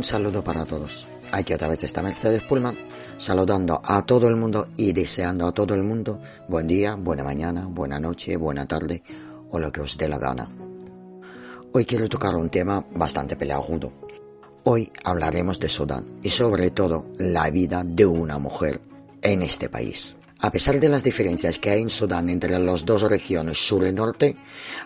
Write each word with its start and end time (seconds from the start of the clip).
Un 0.00 0.04
saludo 0.04 0.42
para 0.42 0.64
todos. 0.64 1.06
Aquí 1.30 1.52
otra 1.52 1.68
vez 1.68 1.84
está 1.84 2.02
Mercedes 2.02 2.42
Pullman, 2.44 2.74
saludando 3.18 3.82
a 3.84 4.00
todo 4.00 4.28
el 4.28 4.36
mundo 4.36 4.66
y 4.74 4.94
deseando 4.94 5.46
a 5.46 5.52
todo 5.52 5.74
el 5.74 5.82
mundo 5.82 6.18
buen 6.48 6.66
día, 6.66 6.94
buena 6.94 7.22
mañana, 7.22 7.66
buena 7.68 8.00
noche, 8.00 8.38
buena 8.38 8.64
tarde 8.64 9.02
o 9.50 9.58
lo 9.58 9.70
que 9.70 9.82
os 9.82 9.98
dé 9.98 10.08
la 10.08 10.16
gana. 10.16 10.48
Hoy 11.74 11.84
quiero 11.84 12.08
tocar 12.08 12.34
un 12.34 12.48
tema 12.48 12.82
bastante 12.94 13.36
peleagudo. 13.36 13.92
Hoy 14.64 14.90
hablaremos 15.04 15.60
de 15.60 15.68
Sudán 15.68 16.18
y 16.22 16.30
sobre 16.30 16.70
todo 16.70 17.04
la 17.18 17.50
vida 17.50 17.82
de 17.84 18.06
una 18.06 18.38
mujer 18.38 18.80
en 19.20 19.42
este 19.42 19.68
país. 19.68 20.16
A 20.42 20.50
pesar 20.50 20.80
de 20.80 20.88
las 20.88 21.04
diferencias 21.04 21.58
que 21.58 21.68
hay 21.68 21.82
en 21.82 21.90
Sudán 21.90 22.30
entre 22.30 22.58
las 22.58 22.86
dos 22.86 23.02
regiones 23.02 23.58
sur 23.58 23.86
y 23.86 23.92
norte, 23.92 24.36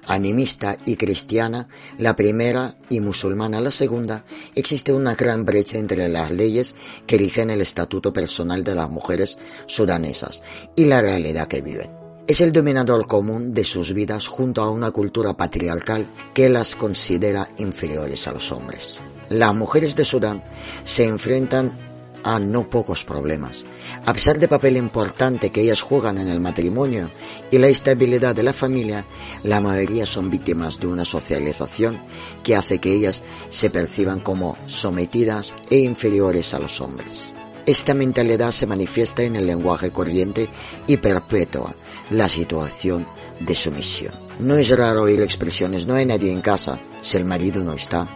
animista 0.08 0.76
y 0.84 0.96
cristiana, 0.96 1.68
la 1.96 2.16
primera 2.16 2.76
y 2.88 2.98
musulmana 2.98 3.60
la 3.60 3.70
segunda, 3.70 4.24
existe 4.56 4.92
una 4.92 5.14
gran 5.14 5.44
brecha 5.44 5.78
entre 5.78 6.08
las 6.08 6.32
leyes 6.32 6.74
que 7.06 7.18
rigen 7.18 7.50
el 7.50 7.60
estatuto 7.60 8.12
personal 8.12 8.64
de 8.64 8.74
las 8.74 8.90
mujeres 8.90 9.38
sudanesas 9.66 10.42
y 10.74 10.86
la 10.86 11.00
realidad 11.00 11.46
que 11.46 11.62
viven. 11.62 11.90
Es 12.26 12.40
el 12.40 12.52
dominador 12.52 13.06
común 13.06 13.52
de 13.52 13.64
sus 13.64 13.94
vidas 13.94 14.26
junto 14.26 14.62
a 14.62 14.70
una 14.70 14.90
cultura 14.90 15.36
patriarcal 15.36 16.12
que 16.34 16.48
las 16.48 16.74
considera 16.74 17.48
inferiores 17.58 18.26
a 18.26 18.32
los 18.32 18.50
hombres. 18.50 18.98
Las 19.28 19.54
mujeres 19.54 19.94
de 19.94 20.04
Sudán 20.04 20.42
se 20.84 21.04
enfrentan 21.04 21.93
a 22.24 22.38
no 22.38 22.68
pocos 22.68 23.04
problemas. 23.04 23.64
A 24.06 24.12
pesar 24.12 24.38
del 24.38 24.48
papel 24.48 24.76
importante 24.76 25.50
que 25.50 25.60
ellas 25.60 25.82
juegan 25.82 26.18
en 26.18 26.28
el 26.28 26.40
matrimonio 26.40 27.10
y 27.50 27.58
la 27.58 27.68
estabilidad 27.68 28.34
de 28.34 28.42
la 28.42 28.52
familia, 28.52 29.06
la 29.42 29.60
mayoría 29.60 30.06
son 30.06 30.30
víctimas 30.30 30.80
de 30.80 30.86
una 30.86 31.04
socialización 31.04 32.02
que 32.42 32.56
hace 32.56 32.80
que 32.80 32.92
ellas 32.92 33.22
se 33.50 33.70
perciban 33.70 34.20
como 34.20 34.56
sometidas 34.66 35.54
e 35.70 35.78
inferiores 35.78 36.54
a 36.54 36.58
los 36.58 36.80
hombres. 36.80 37.30
Esta 37.66 37.94
mentalidad 37.94 38.50
se 38.50 38.66
manifiesta 38.66 39.22
en 39.22 39.36
el 39.36 39.46
lenguaje 39.46 39.90
corriente 39.90 40.48
y 40.86 40.96
perpetúa 40.96 41.74
la 42.10 42.28
situación 42.28 43.06
de 43.40 43.54
sumisión. 43.54 44.12
No 44.38 44.56
es 44.56 44.76
raro 44.76 45.02
oír 45.02 45.20
expresiones 45.20 45.86
no 45.86 45.94
hay 45.94 46.06
nadie 46.06 46.32
en 46.32 46.40
casa 46.40 46.80
si 47.02 47.16
el 47.16 47.24
marido 47.24 47.62
no 47.62 47.72
está, 47.72 48.08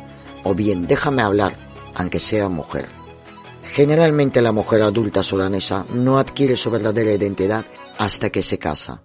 o 0.44 0.54
bien 0.54 0.86
déjame 0.86 1.22
hablar 1.22 1.56
aunque 1.94 2.20
sea 2.20 2.48
mujer. 2.48 2.97
Generalmente 3.78 4.42
la 4.42 4.50
mujer 4.50 4.82
adulta 4.82 5.22
sudanesa 5.22 5.86
no 5.94 6.18
adquiere 6.18 6.56
su 6.56 6.68
verdadera 6.68 7.12
identidad 7.12 7.64
hasta 7.96 8.28
que 8.28 8.42
se 8.42 8.58
casa. 8.58 9.04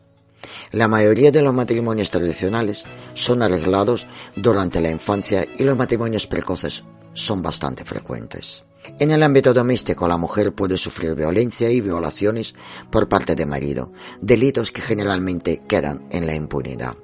La 0.72 0.88
mayoría 0.88 1.32
de 1.32 1.44
los 1.44 1.54
matrimonios 1.54 2.10
tradicionales 2.10 2.84
son 3.14 3.44
arreglados 3.44 4.08
durante 4.36 4.82
la 4.82 4.90
infancia 4.90 5.46
y 5.60 5.64
los 5.64 5.78
matrimonios 5.78 6.26
precoces 6.26 6.86
son 7.14 7.44
bastante 7.44 7.86
frecuentes. 7.86 8.64
En 8.98 9.12
el 9.12 9.22
ámbito 9.22 9.54
doméstico 9.54 10.08
la 10.08 10.18
mujer 10.18 10.56
puede 10.56 10.80
sufrir 10.80 11.14
violencia 11.14 11.70
y 11.70 11.80
violaciones 11.80 12.56
por 12.90 13.08
parte 13.08 13.36
del 13.36 13.46
marido, 13.46 13.92
delitos 14.22 14.72
que 14.72 14.82
generalmente 14.82 15.62
quedan 15.68 16.08
en 16.10 16.26
la 16.26 16.34
impunidad. 16.34 16.98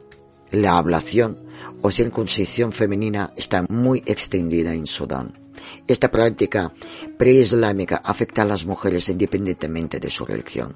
La 0.49 0.79
ablación 0.79 1.45
o 1.83 1.91
circuncisión 1.91 2.71
femenina 2.71 3.31
está 3.37 3.63
muy 3.69 4.01
extendida 4.07 4.73
en 4.73 4.87
Sudán. 4.87 5.38
Esta 5.87 6.11
práctica 6.11 6.71
preislámica 7.17 8.01
afecta 8.03 8.43
a 8.43 8.45
las 8.45 8.65
mujeres 8.65 9.09
independientemente 9.09 9.99
de 9.99 10.09
su 10.09 10.25
religión. 10.25 10.75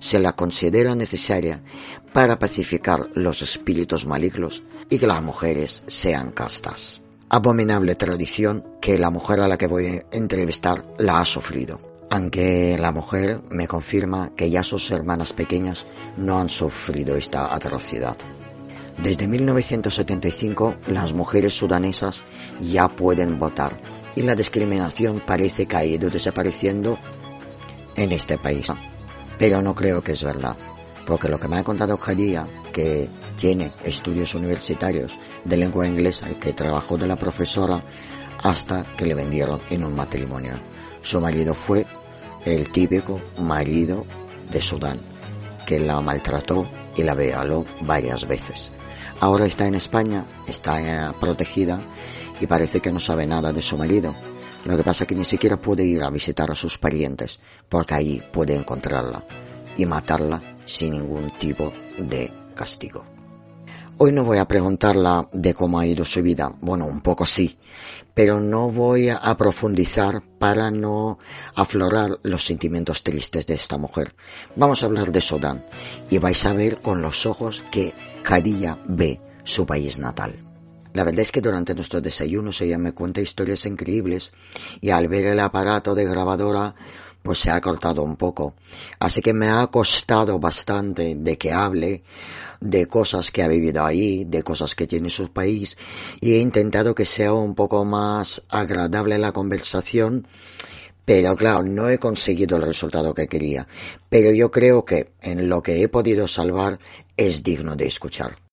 Se 0.00 0.18
la 0.18 0.32
considera 0.32 0.94
necesaria 0.94 1.62
para 2.12 2.38
pacificar 2.38 3.08
los 3.14 3.42
espíritus 3.42 4.06
malignos 4.06 4.62
y 4.90 4.98
que 4.98 5.06
las 5.06 5.22
mujeres 5.22 5.82
sean 5.86 6.30
castas. 6.32 7.02
Abominable 7.30 7.94
tradición 7.94 8.64
que 8.80 8.98
la 8.98 9.10
mujer 9.10 9.40
a 9.40 9.48
la 9.48 9.58
que 9.58 9.66
voy 9.66 9.86
a 9.86 10.16
entrevistar 10.16 10.84
la 10.98 11.20
ha 11.20 11.24
sufrido. 11.24 11.78
Aunque 12.10 12.78
la 12.80 12.90
mujer 12.90 13.42
me 13.50 13.68
confirma 13.68 14.30
que 14.34 14.48
ya 14.48 14.62
sus 14.62 14.90
hermanas 14.90 15.34
pequeñas 15.34 15.86
no 16.16 16.38
han 16.38 16.48
sufrido 16.48 17.16
esta 17.16 17.54
atrocidad. 17.54 18.16
Desde 19.02 19.28
1975 19.28 20.76
las 20.88 21.12
mujeres 21.12 21.54
sudanesas 21.54 22.24
ya 22.60 22.88
pueden 22.88 23.38
votar 23.38 23.78
y 24.18 24.22
la 24.22 24.34
discriminación 24.34 25.22
parece 25.24 25.66
que 25.66 25.76
ha 25.76 25.84
ido 25.84 26.10
desapareciendo 26.10 26.98
en 27.94 28.10
este 28.10 28.36
país. 28.36 28.66
Pero 29.38 29.62
no 29.62 29.76
creo 29.76 30.02
que 30.02 30.10
es 30.10 30.24
verdad, 30.24 30.56
porque 31.06 31.28
lo 31.28 31.38
que 31.38 31.46
me 31.46 31.56
ha 31.56 31.62
contado 31.62 31.96
Jadía, 31.96 32.44
que 32.72 33.08
tiene 33.36 33.72
estudios 33.84 34.34
universitarios 34.34 35.16
de 35.44 35.56
lengua 35.56 35.86
inglesa 35.86 36.28
y 36.28 36.34
que 36.34 36.52
trabajó 36.52 36.98
de 36.98 37.06
la 37.06 37.14
profesora 37.14 37.84
hasta 38.42 38.84
que 38.96 39.06
le 39.06 39.14
vendieron 39.14 39.60
en 39.70 39.84
un 39.84 39.94
matrimonio. 39.94 40.54
Su 41.00 41.20
marido 41.20 41.54
fue 41.54 41.86
el 42.44 42.72
típico 42.72 43.20
marido 43.38 44.04
de 44.50 44.60
Sudán, 44.60 45.00
que 45.64 45.78
la 45.78 46.00
maltrató 46.00 46.68
y 46.96 47.04
la 47.04 47.14
violó 47.14 47.64
varias 47.82 48.26
veces. 48.26 48.72
Ahora 49.20 49.46
está 49.46 49.66
en 49.66 49.76
España, 49.76 50.24
está 50.48 50.80
eh, 50.80 51.12
protegida 51.20 51.80
y 52.40 52.46
parece 52.46 52.80
que 52.80 52.92
no 52.92 53.00
sabe 53.00 53.26
nada 53.26 53.52
de 53.52 53.62
su 53.62 53.76
marido. 53.76 54.14
Lo 54.64 54.76
que 54.76 54.84
pasa 54.84 55.04
es 55.04 55.08
que 55.08 55.14
ni 55.14 55.24
siquiera 55.24 55.60
puede 55.60 55.84
ir 55.84 56.02
a 56.02 56.10
visitar 56.10 56.50
a 56.50 56.54
sus 56.54 56.78
parientes, 56.78 57.40
porque 57.68 57.94
ahí 57.94 58.22
puede 58.32 58.54
encontrarla 58.54 59.24
y 59.76 59.86
matarla 59.86 60.42
sin 60.64 60.92
ningún 60.92 61.30
tipo 61.38 61.72
de 61.98 62.32
castigo. 62.54 63.06
Hoy 64.00 64.12
no 64.12 64.24
voy 64.24 64.38
a 64.38 64.46
preguntarla 64.46 65.28
de 65.32 65.54
cómo 65.54 65.80
ha 65.80 65.86
ido 65.86 66.04
su 66.04 66.22
vida, 66.22 66.52
bueno, 66.60 66.86
un 66.86 67.00
poco 67.00 67.26
sí, 67.26 67.58
pero 68.14 68.38
no 68.38 68.70
voy 68.70 69.08
a 69.08 69.36
profundizar 69.36 70.22
para 70.38 70.70
no 70.70 71.18
aflorar 71.56 72.20
los 72.22 72.44
sentimientos 72.44 73.02
tristes 73.02 73.46
de 73.46 73.54
esta 73.54 73.76
mujer. 73.76 74.14
Vamos 74.54 74.82
a 74.82 74.86
hablar 74.86 75.10
de 75.10 75.20
Sudán 75.20 75.64
y 76.10 76.18
vais 76.18 76.44
a 76.44 76.52
ver 76.52 76.80
con 76.80 77.02
los 77.02 77.26
ojos 77.26 77.64
que 77.72 77.92
Khadija 78.22 78.78
ve 78.86 79.20
su 79.42 79.66
país 79.66 79.98
natal. 79.98 80.47
La 80.94 81.04
verdad 81.04 81.20
es 81.20 81.32
que 81.32 81.40
durante 81.40 81.74
nuestros 81.74 82.02
desayunos 82.02 82.60
ella 82.60 82.78
me 82.78 82.92
cuenta 82.92 83.20
historias 83.20 83.66
increíbles 83.66 84.32
y 84.80 84.90
al 84.90 85.08
ver 85.08 85.26
el 85.26 85.40
aparato 85.40 85.94
de 85.94 86.04
grabadora 86.04 86.74
pues 87.22 87.40
se 87.40 87.50
ha 87.50 87.60
cortado 87.60 88.02
un 88.02 88.16
poco. 88.16 88.54
Así 88.98 89.20
que 89.20 89.32
me 89.32 89.48
ha 89.48 89.66
costado 89.66 90.38
bastante 90.38 91.14
de 91.16 91.36
que 91.36 91.52
hable 91.52 92.02
de 92.60 92.86
cosas 92.86 93.30
que 93.30 93.42
ha 93.42 93.48
vivido 93.48 93.84
ahí, 93.84 94.24
de 94.24 94.42
cosas 94.42 94.74
que 94.74 94.86
tiene 94.86 95.10
su 95.10 95.32
país 95.32 95.76
y 96.20 96.34
he 96.34 96.38
intentado 96.38 96.94
que 96.94 97.04
sea 97.04 97.32
un 97.32 97.54
poco 97.54 97.84
más 97.84 98.42
agradable 98.48 99.18
la 99.18 99.32
conversación 99.32 100.26
pero 101.04 101.34
claro, 101.36 101.62
no 101.62 101.88
he 101.88 101.96
conseguido 101.96 102.58
el 102.58 102.64
resultado 102.64 103.14
que 103.14 103.28
quería. 103.28 103.66
Pero 104.10 104.30
yo 104.30 104.50
creo 104.50 104.84
que 104.84 105.12
en 105.22 105.48
lo 105.48 105.62
que 105.62 105.82
he 105.82 105.88
podido 105.88 106.28
salvar 106.28 106.78
es 107.16 107.42
digno 107.42 107.76
de 107.76 107.86
escuchar. 107.86 108.47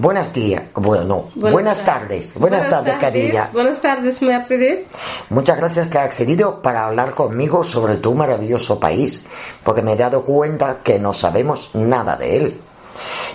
Buenos 0.00 0.32
días, 0.32 0.62
bueno, 0.76 1.04
no, 1.04 1.50
buenas, 1.50 1.84
tardes. 1.84 2.32
Buenas, 2.34 2.70
tardes, 2.70 2.94
Cadilla. 2.94 3.50
Buenas 3.52 3.82
tardes, 3.82 4.22
Mercedes. 4.22 4.80
Muchas 5.28 5.58
gracias 5.58 5.88
que 5.88 5.98
ha 5.98 6.04
accedido 6.04 6.62
para 6.62 6.86
hablar 6.86 7.10
conmigo 7.10 7.62
sobre 7.62 7.96
tu 7.96 8.14
maravilloso 8.14 8.80
país, 8.80 9.26
porque 9.62 9.82
me 9.82 9.92
he 9.92 9.96
dado 9.96 10.24
cuenta 10.24 10.78
que 10.82 10.98
no 10.98 11.12
sabemos 11.12 11.74
nada 11.74 12.16
de 12.16 12.36
él. 12.36 12.60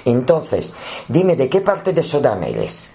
Entonces, 0.06 0.74
dime, 1.08 1.36
¿de 1.36 1.50
qué 1.50 1.62
parte 1.62 1.94
de 1.94 2.02
Sudán 2.02 2.44
eres? 2.44 2.88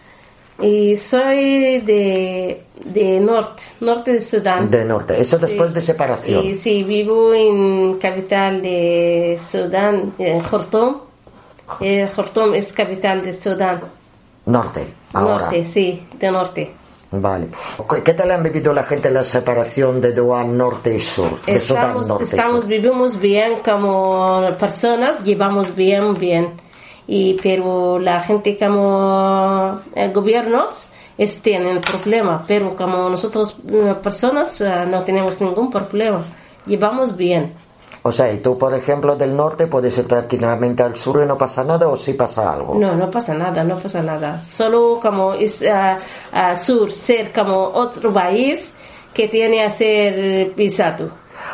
Y 0.61 0.97
soy 0.97 1.79
de, 1.79 2.65
de 2.87 3.21
norte, 3.21 3.63
norte 3.79 4.15
de 4.15 4.23
Sudán. 4.23 4.69
De 4.69 4.85
norte, 4.85 5.21
eso 5.21 5.39
después 5.39 5.73
de 5.73 5.81
separación. 5.81 6.43
Sí, 6.43 6.55
sí, 6.57 6.83
vivo 6.83 7.33
en 7.33 7.99
capital 7.99 8.63
de 8.63 9.39
Sudán, 9.41 10.13
en 10.19 10.41
Khartoum 10.41 11.10
eh, 11.81 12.09
Khartoum 12.15 12.55
es 12.55 12.73
capital 12.73 13.23
de 13.23 13.41
Sudán. 13.41 13.81
Norte, 14.47 14.87
ahora. 15.13 15.45
Norte, 15.45 15.67
sí, 15.67 16.07
de 16.19 16.31
norte. 16.31 16.75
Vale. 17.13 17.49
¿Qué 18.05 18.15
tal 18.15 18.31
han 18.31 18.43
vivido 18.43 18.73
la 18.73 18.85
gente 18.85 19.11
la 19.11 19.25
separación 19.25 20.01
de 20.01 20.15
Sudán 20.15 20.57
norte 20.57 20.95
y 20.95 21.01
sur? 21.01 21.41
De 21.45 21.57
estamos, 21.57 22.07
Sudán, 22.07 22.09
norte 22.09 22.25
estamos 22.25 22.67
vivimos 22.67 23.19
bien 23.19 23.61
como 23.65 24.49
personas, 24.59 25.23
llevamos 25.25 25.75
bien, 25.75 26.15
bien. 26.15 26.53
Y, 27.09 27.35
pero 27.43 27.99
la 27.99 28.21
gente 28.21 28.57
como 28.57 29.81
el 29.97 30.13
gobiernos 30.13 30.87
es, 31.19 31.41
tienen 31.43 31.81
problema, 31.81 32.45
pero 32.47 32.77
como 32.77 33.11
nosotros 33.11 33.57
eh, 33.69 33.95
personas 34.01 34.61
eh, 34.61 34.87
no 34.89 35.03
tenemos 35.03 35.41
ningún 35.41 35.71
problema, 35.71 36.23
llevamos 36.65 37.17
bien. 37.17 37.53
O 38.03 38.11
sea, 38.11 38.33
y 38.33 38.39
tú, 38.39 38.57
por 38.57 38.73
ejemplo, 38.75 39.15
del 39.15 39.37
norte 39.37 39.67
puedes 39.67 39.97
ir 39.99 40.09
tranquilamente 40.09 40.83
al 40.83 40.97
sur 40.97 41.23
y 41.23 41.27
no 41.27 41.37
pasa 41.37 41.65
nada 41.65 41.87
o 41.89 41.97
sí 41.97 42.15
pasa 42.15 42.53
algo. 42.55 42.75
No, 42.75 42.95
no 42.97 43.11
pasa 43.11 43.35
nada, 43.35 43.63
no 43.63 43.79
pasa 43.79 44.01
nada. 44.03 44.41
Solo 44.41 44.99
como 45.03 45.35
es 45.35 45.61
uh, 45.61 46.57
sur, 46.57 46.91
ser 46.91 47.31
como 47.33 47.57
otro 47.75 48.11
país 48.13 48.73
que 49.13 49.29
tiene 49.29 49.63
a 49.65 49.71
ser 49.71 50.53
pisado. 50.53 51.11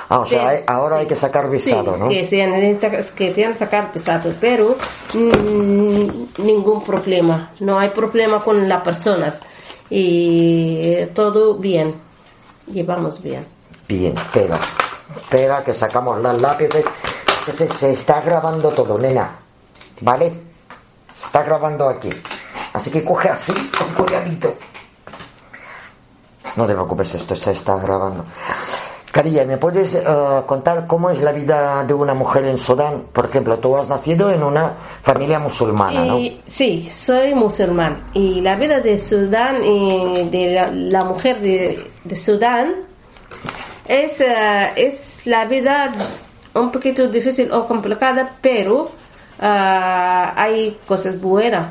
Ah, 0.08 0.20
o 0.20 0.26
sea, 0.26 0.38
Pero- 0.38 0.50
hay- 0.50 0.64
ahora 0.68 0.96
hay 0.98 1.06
que 1.06 1.16
sacar 1.16 1.50
visado, 1.50 1.94
sí, 1.94 2.00
¿no? 2.00 2.08
Que, 2.08 3.06
que 3.16 3.30
tienen 3.32 3.52
que 3.52 3.58
sacar 3.58 3.90
visado, 3.92 4.32
pero 4.40 4.76
mm, 5.14 6.44
ningún 6.44 6.82
problema. 6.84 7.50
No 7.60 7.78
hay 7.78 7.90
problema 7.90 8.42
con 8.42 8.68
las 8.68 8.82
personas. 8.82 9.42
Y 9.90 11.06
todo 11.14 11.54
bien. 11.54 11.94
Llevamos 12.72 13.22
bien. 13.22 13.46
Bien, 13.88 14.14
pega. 14.32 14.58
Pega, 15.30 15.62
que 15.64 15.74
sacamos 15.74 16.20
las 16.20 16.40
lápices. 16.40 16.84
Se, 17.54 17.92
está 17.92 18.20
grabando 18.20 18.70
todo, 18.70 18.98
nena. 18.98 19.30
¿Vale? 20.00 20.32
Se 21.14 21.26
está 21.26 21.42
grabando 21.42 21.88
aquí. 21.88 22.10
Así 22.72 22.90
que 22.90 23.04
coge 23.04 23.28
así, 23.28 23.54
con 23.78 24.04
cuidadito. 24.04 24.54
No 26.56 26.66
te 26.66 26.72
preocupes, 26.72 27.14
esto 27.14 27.36
se 27.36 27.52
está 27.52 27.76
grabando. 27.76 28.24
Carilla, 29.12 29.44
¿me 29.46 29.56
puedes 29.56 29.94
eh, 29.94 30.04
contar 30.44 30.86
cómo 30.86 31.08
es 31.08 31.22
la 31.22 31.32
vida 31.32 31.84
de 31.84 31.94
una 31.94 32.12
mujer 32.12 32.44
en 32.44 32.58
Sudán? 32.58 33.06
Por 33.12 33.26
ejemplo, 33.26 33.58
tú 33.58 33.76
has 33.76 33.88
nacido 33.88 34.30
en 34.30 34.42
una 34.42 34.74
familia 35.00 35.38
musulmana, 35.38 36.04
¿no? 36.04 36.18
Y, 36.18 36.42
sí, 36.46 36.88
soy 36.90 37.34
musulmán. 37.34 38.10
Y 38.12 38.42
la 38.42 38.56
vida 38.56 38.80
de 38.80 38.98
Sudán 38.98 39.64
y 39.64 40.28
de 40.28 40.68
la, 40.90 41.04
mujer 41.04 41.40
de 41.40 42.16
Sudán 42.16 42.85
es, 43.88 44.20
eh, 44.20 44.72
es 44.76 45.26
la 45.26 45.44
vida 45.46 45.92
un 46.54 46.70
poquito 46.70 47.06
difícil 47.08 47.52
o 47.52 47.66
complicada, 47.66 48.30
pero 48.40 48.90
ah, 49.40 50.32
hay 50.36 50.78
cosas 50.86 51.20
buenas. 51.20 51.66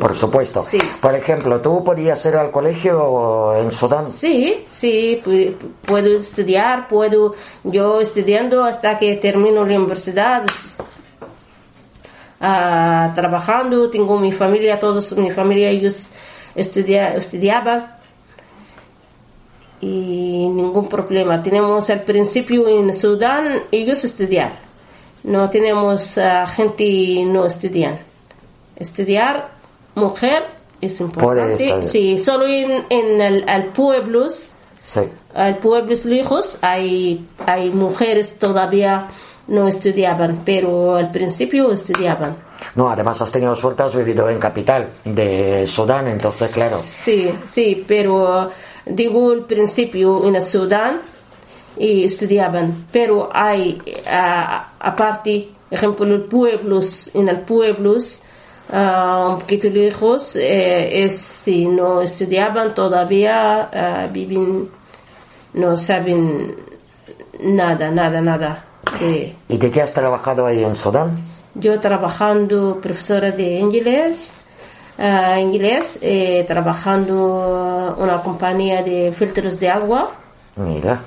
Por 0.00 0.16
supuesto. 0.16 0.62
Sí. 0.62 0.78
Por 1.02 1.14
ejemplo, 1.14 1.60
¿tú 1.60 1.84
podías 1.84 2.24
ir 2.24 2.36
al 2.36 2.50
colegio 2.50 3.54
en 3.56 3.70
Sudán? 3.70 4.08
Sí, 4.08 4.64
sí, 4.70 5.20
pu- 5.22 5.54
puedo 5.84 6.16
estudiar, 6.16 6.88
puedo 6.88 7.34
yo 7.64 8.00
estudiando 8.00 8.64
hasta 8.64 8.96
que 8.96 9.16
termino 9.16 9.66
la 9.66 9.76
universidad, 9.76 10.44
ah, 12.40 13.12
trabajando, 13.14 13.90
tengo 13.90 14.18
mi 14.18 14.32
familia, 14.32 14.78
todos 14.80 15.16
mi 15.16 15.30
familia 15.30 15.68
ellos 15.68 16.08
estudia, 16.54 17.14
estudiaban 17.14 17.95
y 19.80 20.48
ningún 20.48 20.88
problema. 20.88 21.42
Tenemos 21.42 21.90
al 21.90 22.02
principio 22.02 22.66
en 22.68 22.92
Sudán 22.96 23.62
ellos 23.70 24.04
estudiar, 24.04 24.58
no 25.24 25.50
tenemos 25.50 26.18
ah, 26.18 26.46
gente 26.46 27.24
no 27.24 27.46
estudian. 27.46 27.98
Estudiar, 28.76 29.50
mujer 29.94 30.44
es 30.80 31.00
importante. 31.00 31.86
Sí, 31.86 32.22
solo 32.22 32.46
en, 32.46 32.84
en 32.90 33.20
el, 33.20 33.48
al 33.48 33.66
pueblos, 33.66 34.52
Sí. 34.82 35.00
al 35.34 35.56
pueblos 35.58 36.04
lejos 36.04 36.58
hay, 36.62 37.26
hay 37.44 37.70
mujeres 37.70 38.38
todavía 38.38 39.08
no 39.48 39.66
estudiaban, 39.68 40.42
pero 40.44 40.96
al 40.96 41.10
principio 41.10 41.72
estudiaban. 41.72 42.36
No, 42.74 42.90
además 42.90 43.20
has 43.20 43.32
tenido 43.32 43.54
suerte, 43.56 43.82
has 43.82 43.94
vivido 43.94 44.28
en 44.28 44.38
capital 44.38 44.90
de 45.04 45.66
Sudán, 45.66 46.08
entonces 46.08 46.52
claro. 46.52 46.78
Sí, 46.82 47.30
sí, 47.46 47.84
pero 47.86 48.50
digo 48.86 49.32
al 49.32 49.44
principio 49.44 50.24
en 50.26 50.36
el 50.36 50.42
Sudán 50.42 51.00
y 51.78 52.04
estudiaban, 52.04 52.86
pero 52.90 53.28
hay 53.32 53.80
aparte, 54.80 55.48
ejemplo, 55.70 56.06
los 56.06 56.22
pueblos, 56.22 57.10
en 57.14 57.28
el 57.28 57.40
pueblos 57.40 58.22
ah, 58.72 59.30
un 59.34 59.38
poquito 59.40 59.68
lejos, 59.68 60.36
eh, 60.36 61.04
es 61.04 61.18
si 61.18 61.66
no 61.66 62.00
estudiaban 62.00 62.74
todavía 62.74 63.68
ah, 63.72 64.08
viven, 64.10 64.68
no 65.54 65.76
saben 65.76 66.54
nada, 67.40 67.90
nada, 67.90 68.20
nada. 68.20 68.64
de- 69.00 69.34
¿Y 69.48 69.58
de 69.58 69.70
qué 69.70 69.82
has 69.82 69.92
trabajado 69.92 70.46
ahí 70.46 70.62
en 70.64 70.74
Sudán? 70.76 71.18
yo 71.58 71.80
trabajando 71.80 72.78
profesora 72.82 73.30
de 73.30 73.58
inglés, 73.58 74.30
ah, 74.98 75.38
inglés 75.38 75.98
eh, 76.02 76.44
trabajando 76.46 77.94
una 77.98 78.22
compañía 78.22 78.82
de 78.82 79.12
filtros 79.12 79.58
de 79.60 79.68
agua. 79.70 80.10
Mira, 80.56 81.02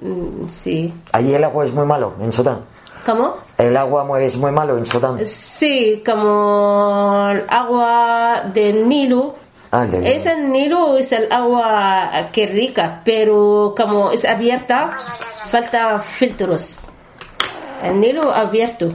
Mm, 0.00 0.48
sí. 0.50 0.92
allí 1.12 1.32
el 1.34 1.42
agua 1.44 1.64
es 1.64 1.72
muy 1.72 1.86
malo 1.86 2.12
en 2.20 2.30
Sudán. 2.30 2.60
¿Cómo? 3.06 3.34
El 3.56 3.74
agua 3.78 4.20
es 4.20 4.36
muy 4.36 4.50
malo 4.52 4.76
en 4.76 4.84
Sudán. 4.84 5.24
Sí, 5.26 6.02
como 6.04 7.28
el 7.30 7.44
agua 7.48 8.42
del 8.52 8.86
Nilo. 8.88 9.34
Ah, 9.70 9.86
del- 9.86 10.06
Es 10.06 10.26
el 10.26 10.50
Nilo, 10.52 10.98
es 10.98 11.12
el 11.12 11.32
agua 11.32 12.28
que 12.32 12.46
rica, 12.46 13.00
pero 13.04 13.72
como 13.76 14.10
es 14.10 14.24
abierta, 14.26 14.98
falta 15.48 15.98
filtros. 15.98 16.82
El 17.82 17.98
Nilo 18.00 18.30
abierto. 18.32 18.92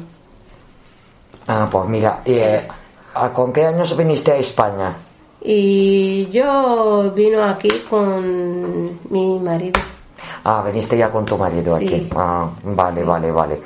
Ah, 1.47 1.67
pues 1.71 1.85
mira, 1.89 2.21
eh, 2.25 2.67
¿a 3.15 3.29
¿con 3.29 3.51
qué 3.53 3.65
años 3.65 3.95
viniste 3.97 4.31
a 4.31 4.37
España? 4.37 4.95
Y 5.43 6.29
yo 6.29 7.11
vino 7.15 7.43
aquí 7.43 7.69
con 7.89 8.99
mi 9.09 9.39
marido. 9.39 9.79
Ah, 10.43 10.63
viniste 10.65 10.97
ya 10.97 11.11
con 11.11 11.23
tu 11.25 11.37
marido 11.37 11.77
Sí. 11.77 11.87
aquí. 11.87 12.09
Ah, 12.15 12.49
vale, 12.63 13.03
vale, 13.03 13.31
vale. 13.31 13.61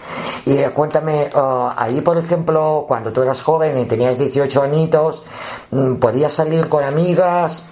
Y 0.46 0.58
eh, 0.58 0.70
cuéntame, 0.74 1.30
ah, 1.34 1.74
ahí 1.78 2.02
por 2.02 2.18
ejemplo, 2.18 2.86
cuando 2.88 3.12
tú 3.14 3.22
eras 3.22 3.42
joven 3.42 3.78
y 3.78 3.86
tenías 3.86 4.18
18 4.18 4.62
añitos, 4.62 5.24
mm, 5.72 5.96
¿podías 5.96 6.34
salir 6.34 6.68
con 6.68 6.84
amigas? 6.84 7.66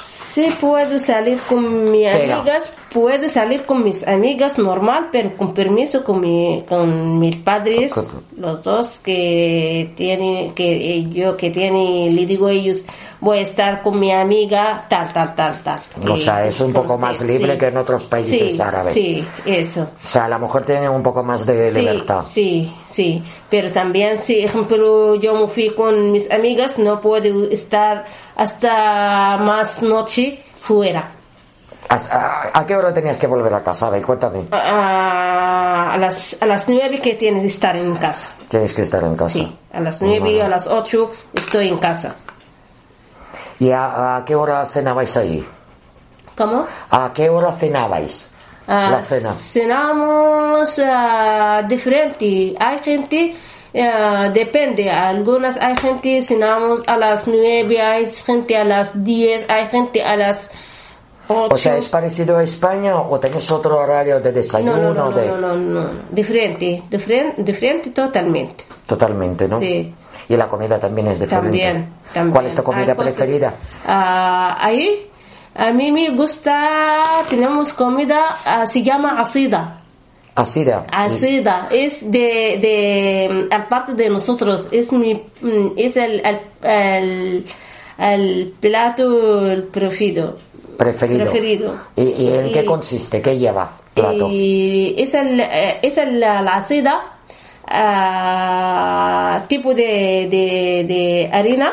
Sí 0.00 0.48
puedo 0.60 0.98
salir 0.98 1.40
con 1.48 1.90
mis 1.90 2.08
Pero- 2.10 2.36
amigas, 2.36 2.72
puedo 2.92 3.28
salir 3.28 3.64
con 3.64 3.84
mis 3.84 4.06
amigas 4.06 4.58
normal, 4.58 5.08
pero 5.12 5.36
con 5.36 5.52
permiso 5.54 6.02
con 6.04 6.20
mi, 6.20 6.64
con 6.68 7.18
mis 7.18 7.36
padres, 7.36 7.92
los 8.36 8.62
dos 8.62 8.98
que 9.00 9.92
tienen, 9.96 10.54
que 10.54 10.94
eh, 10.96 11.06
yo 11.10 11.36
que 11.36 11.50
tiene, 11.50 12.10
le 12.10 12.24
digo 12.26 12.46
a 12.46 12.52
ellos, 12.52 12.86
voy 13.20 13.38
a 13.38 13.42
estar 13.42 13.82
con 13.82 13.98
mi 14.00 14.10
amiga, 14.12 14.86
tal, 14.88 15.12
tal, 15.12 15.34
tal, 15.34 15.60
tal. 15.62 15.80
O 16.08 16.16
Y, 16.16 16.20
sea, 16.20 16.46
es 16.46 16.60
un 16.60 16.72
poco 16.72 16.96
más 16.96 17.20
libre 17.20 17.52
sí. 17.52 17.58
que 17.58 17.66
en 17.66 17.76
otros 17.76 18.04
países 18.04 18.56
Sí, 18.56 18.62
árabes. 18.62 18.94
Sí, 18.94 19.24
eso. 19.44 19.82
O 20.02 20.06
sea, 20.06 20.28
la 20.28 20.38
mujer 20.38 20.64
tiene 20.64 20.88
un 20.88 21.02
poco 21.02 21.22
más 21.22 21.44
de 21.44 21.70
Sí, 21.72 21.80
libertad. 21.80 22.24
sí, 22.26 22.72
sí, 22.88 23.22
pero 23.50 23.70
también 23.70 24.18
si, 24.18 24.38
ejemplo, 24.40 25.14
yo 25.16 25.34
me 25.34 25.48
fui 25.48 25.70
con 25.70 26.10
mis 26.12 26.30
amigas, 26.30 26.78
no 26.78 27.00
puedo 27.00 27.50
estar 27.50 28.06
hasta 28.34 29.36
más 29.40 29.82
noche 29.82 30.38
fuera. 30.56 31.12
¿A, 31.90 32.64
qué 32.66 32.76
hora 32.76 32.92
tenías 32.92 33.16
que 33.16 33.26
volver 33.26 33.54
a 33.54 33.62
casa? 33.62 33.86
A 33.86 33.90
ver, 33.90 34.02
cuéntame. 34.04 34.44
A, 34.50 35.92
a 35.92 35.96
las, 35.96 36.36
a 36.40 36.46
las 36.46 36.68
nueve 36.68 37.00
que 37.00 37.14
tienes 37.14 37.42
que 37.42 37.48
estar 37.48 37.76
en 37.76 37.96
casa. 37.96 38.26
Tienes 38.48 38.74
que 38.74 38.82
estar 38.82 39.02
en 39.02 39.16
casa. 39.16 39.32
Sí, 39.34 39.58
a 39.72 39.80
las 39.80 40.02
nueve, 40.02 40.42
a 40.42 40.48
las 40.48 40.66
ocho 40.66 41.10
estoy 41.32 41.68
en 41.68 41.78
casa. 41.78 42.16
¿Y 43.58 43.70
a, 43.70 44.16
a 44.16 44.24
qué 44.24 44.34
hora 44.34 44.66
cenabais 44.66 45.16
ahí? 45.16 45.46
¿Cómo? 46.36 46.66
¿A 46.90 47.10
qué 47.12 47.30
hora 47.30 47.52
cenabais? 47.52 48.28
Ah, 48.68 48.90
la 48.92 49.02
cena. 49.02 49.32
Cenamos 49.32 50.78
ah, 50.84 51.62
diferente. 51.66 52.54
Hay 52.60 52.78
gente, 52.80 53.34
ah, 53.74 54.28
depende. 54.32 54.90
Algunas 54.90 55.56
hay 55.56 55.74
gente 55.78 56.20
cenamos 56.20 56.82
a 56.86 56.98
las 56.98 57.26
nueve, 57.26 57.80
hay 57.80 58.06
gente 58.10 58.58
a 58.58 58.64
las 58.64 59.02
diez, 59.02 59.48
hay 59.48 59.66
gente 59.68 60.04
a 60.04 60.16
las 60.16 60.50
ocho. 61.28 61.54
O 61.54 61.56
sea, 61.56 61.76
¿es 61.76 61.88
parecido 61.88 62.36
a 62.38 62.42
España 62.42 62.96
o 63.00 63.18
tenéis 63.20 63.50
otro 63.50 63.78
horario 63.78 64.20
de 64.20 64.30
no, 64.30 64.36
desayuno? 64.36 64.76
no, 64.76 64.94
no, 64.94 65.10
no, 65.10 65.16
de... 65.16 65.26
no, 65.28 65.38
no, 65.38 65.56
no. 65.56 65.90
Diferente, 66.10 66.82
diferente, 66.90 67.42
diferente 67.42 67.90
totalmente. 67.90 68.64
Totalmente, 68.86 69.46
¿no? 69.48 69.58
Sí. 69.58 69.94
Y 70.28 70.36
la 70.36 70.48
comida 70.48 70.78
también 70.78 71.08
es 71.08 71.20
diferente. 71.20 71.46
También, 71.46 71.88
también. 72.12 72.32
¿Cuál 72.32 72.46
es 72.46 72.54
tu 72.54 72.62
comida 72.62 72.94
cosas- 72.94 73.14
preferida? 73.14 73.54
Ah, 73.86 74.58
ahí, 74.60 75.06
a 75.54 75.72
mí 75.72 75.90
me 75.90 76.10
gusta, 76.10 77.24
tenemos 77.30 77.72
comida, 77.72 78.38
ah, 78.44 78.66
se 78.66 78.82
llama 78.82 79.20
asida. 79.20 79.74
Asida. 80.34 80.86
Asida, 80.92 81.66
es 81.72 82.08
de, 82.12 82.58
de, 82.60 83.48
aparte 83.50 83.94
de 83.94 84.08
nosotros, 84.08 84.68
es 84.70 84.92
mi, 84.92 85.14
mm, 85.14 85.68
es 85.76 85.96
el, 85.96 86.22
el, 86.24 86.38
el, 86.62 87.46
el 87.98 88.54
plato 88.60 89.40
preferido. 89.72 90.36
Preferido. 90.78 91.24
preferido. 91.24 91.74
¿Y, 91.96 92.02
y 92.02 92.32
en 92.32 92.52
qué 92.52 92.64
consiste? 92.64 93.20
¿Qué 93.20 93.36
lleva? 93.36 93.72
Plato. 93.94 94.28
Y 94.30 94.94
es, 94.96 95.12
el, 95.12 95.40
eh, 95.40 95.80
es 95.82 95.98
el, 95.98 96.20
la 96.20 96.38
asida, 96.54 97.18
ah, 97.66 99.44
tipo 99.48 99.74
de, 99.74 100.28
de, 100.30 100.84
de 100.86 101.30
harina. 101.32 101.72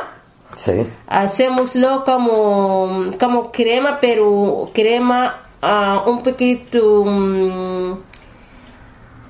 Sí. 0.55 0.71
Hacemoslo 1.07 2.03
como, 2.03 3.11
como 3.19 3.51
crema, 3.51 3.99
pero 4.01 4.71
crema 4.73 5.39
ah, 5.61 6.03
un 6.07 6.23
poquito, 6.23 7.03
mm, 7.05 7.91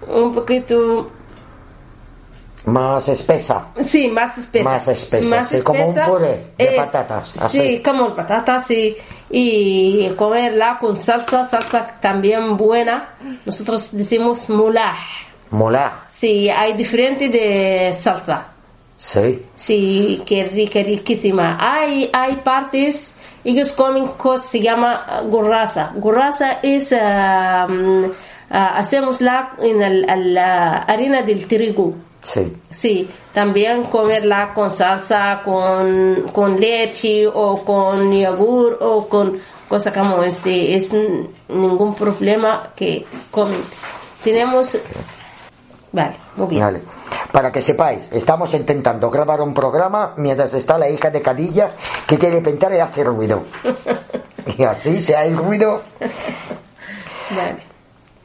un 0.08 0.32
poquito 0.34 1.12
Más 2.66 3.08
espesa. 3.10 3.68
Sí, 3.82 4.08
más 4.08 4.38
espesa. 4.38 4.70
Más 4.70 4.88
espesa, 4.88 5.44
sí, 5.44 5.62
como 5.62 5.88
un 5.88 5.96
puré 5.96 6.48
de 6.58 6.66
patatas, 6.76 7.34
así. 7.40 7.60
Sí, 7.60 7.84
como 7.84 8.16
patatas, 8.16 8.66
sí. 8.66 8.96
Y 9.30 10.10
comerla 10.16 10.78
con 10.80 10.98
salsa, 10.98 11.46
salsa 11.46 11.86
también 12.02 12.58
buena. 12.58 13.16
Nosotros 13.46 13.90
decimos 13.92 14.50
mulaj. 14.50 14.98
Mulaj. 15.52 15.92
Sí, 16.10 16.50
hay 16.50 16.74
diferente 16.74 17.30
de 17.30 17.94
salsa. 17.94 18.48
Sí. 18.98 19.46
Sí, 19.56 20.24
que 20.26 20.46
rica, 20.46 20.82
riquísima. 20.82 21.58
Hay, 21.60 22.10
hay 22.14 22.38
partes, 22.38 23.14
ellos 23.44 23.74
comen 23.74 24.08
cosas, 24.18 24.48
se 24.48 24.60
llama 24.60 25.06
uh, 25.22 25.28
gurrasa. 25.28 25.92
Gurrasa 25.96 26.60
es, 26.64 26.92
um, 26.94 28.06
uh, 28.06 28.12
hacemos 28.50 29.22
la 29.22 29.52
en 29.62 30.34
la 30.34 30.78
harina 30.84 31.22
del 31.22 31.46
trigo. 31.46 31.94
Sí. 32.26 32.52
Sí, 32.72 33.08
también 33.34 33.84
comerla 33.84 34.52
con 34.52 34.74
salsa, 34.74 35.42
con, 35.46 36.24
con 36.34 36.60
leche 36.60 37.28
o 37.28 37.64
con 37.64 38.12
yogur 38.12 38.80
o 38.82 39.08
con 39.08 39.40
cosas 39.70 39.94
como 39.94 40.24
este. 40.24 40.76
Es 40.76 40.92
ningún 40.92 41.94
problema 41.94 42.72
que 42.76 43.06
comen. 43.30 43.62
Tenemos... 44.24 44.76
Vale, 45.92 46.16
muy 46.36 46.48
bien. 46.48 46.64
Vale. 46.64 46.82
Para 47.32 47.52
que 47.52 47.62
sepáis, 47.62 48.10
estamos 48.12 48.52
intentando 48.56 49.12
grabar 49.12 49.42
un 49.42 49.54
programa 49.54 50.16
mientras 50.18 50.54
está 50.56 50.80
la 50.80 50.90
hija 50.90 51.12
de 51.12 51.22
Cadilla 51.22 51.74
que 52.08 52.18
quiere 52.18 52.42
pintar 52.42 52.74
y 52.74 52.80
hace 52.80 53.04
ruido. 53.04 53.44
y 54.58 54.64
así 54.64 55.00
se 55.00 55.16
hay 55.16 55.32
ruido. 55.32 55.84
Vale. 57.30 57.64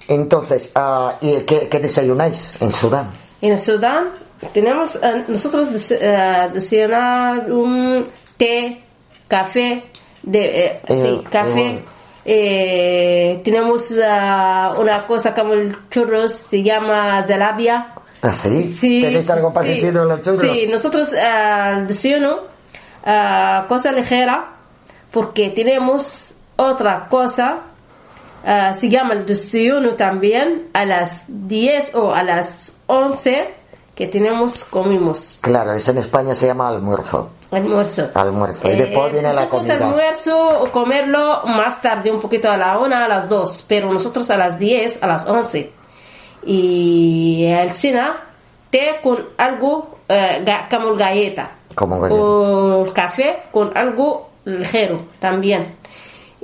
Entonces, 0.08 0.72
uh, 0.74 1.10
¿y 1.20 1.40
qué, 1.40 1.68
qué 1.68 1.78
desayunáis 1.80 2.54
en 2.60 2.72
Sudán? 2.72 3.10
En 3.42 3.58
Sudán 3.58 4.10
tenemos, 4.52 4.96
uh, 4.96 5.24
nosotros 5.28 5.66
uh, 5.68 6.52
desayunar 6.52 7.50
un 7.50 8.06
té, 8.36 8.80
café, 9.28 9.84
de, 10.22 10.66
eh, 10.66 10.80
sí, 10.86 10.94
Eh, 10.94 11.20
café. 11.30 11.60
igual. 11.60 11.82
Eh, 12.24 13.40
tenemos 13.42 13.90
uh, 13.92 14.80
una 14.80 15.04
cosa 15.06 15.34
como 15.34 15.54
el 15.54 15.76
churros, 15.90 16.32
se 16.32 16.62
llama 16.62 17.24
zalabia. 17.26 17.88
¿Ah, 18.22 18.34
sí? 18.34 18.76
Sí, 18.78 19.00
¿Tenéis 19.02 19.30
algo 19.30 19.48
sí. 19.48 19.54
parecido 19.54 20.02
a 20.02 20.04
los 20.04 20.22
churros? 20.22 20.40
Sí, 20.42 20.68
nosotros 20.70 21.08
uh, 21.08 21.86
desayuno 21.86 22.40
uh, 23.06 23.66
cosa 23.66 23.92
ligera 23.92 24.50
porque 25.10 25.48
tenemos 25.50 26.34
otra 26.56 27.08
cosa, 27.08 27.60
uh, 28.44 28.78
se 28.78 28.88
llama 28.88 29.14
el 29.14 29.26
desayuno 29.26 29.90
también, 29.94 30.68
a 30.72 30.84
las 30.84 31.24
10 31.28 31.94
o 31.94 32.14
a 32.14 32.22
las 32.22 32.76
11 32.86 33.54
que 33.94 34.06
tenemos, 34.06 34.64
comimos 34.64 35.40
Claro, 35.42 35.74
eso 35.74 35.90
en 35.90 35.98
España 35.98 36.34
se 36.34 36.46
llama 36.46 36.68
almuerzo. 36.68 37.30
almuerzo. 37.50 38.10
Almuerzo. 38.14 38.70
Y 38.70 38.76
después 38.76 39.12
viene 39.12 39.28
la 39.28 39.44
nosotros 39.44 39.66
comida. 39.66 39.86
almuerzo 39.86 40.60
o 40.62 40.70
comerlo 40.70 41.42
más 41.44 41.82
tarde, 41.82 42.10
un 42.10 42.20
poquito 42.20 42.50
a 42.50 42.56
la 42.56 42.78
una, 42.78 43.04
a 43.04 43.08
las 43.08 43.28
dos, 43.28 43.64
pero 43.68 43.92
nosotros 43.92 44.30
a 44.30 44.36
las 44.38 44.58
10, 44.58 45.02
a 45.02 45.06
las 45.06 45.26
11. 45.26 45.72
Y 46.46 47.44
el 47.46 47.70
cena, 47.72 48.16
té 48.70 49.00
con 49.02 49.18
algo 49.36 49.98
eh, 50.08 50.44
como 50.70 50.94
galleta. 50.94 51.50
Como 51.74 52.00
galleta. 52.00 52.22
O 52.22 52.86
café 52.94 53.42
con 53.52 53.76
algo 53.76 54.30
ligero 54.46 55.02
también. 55.18 55.76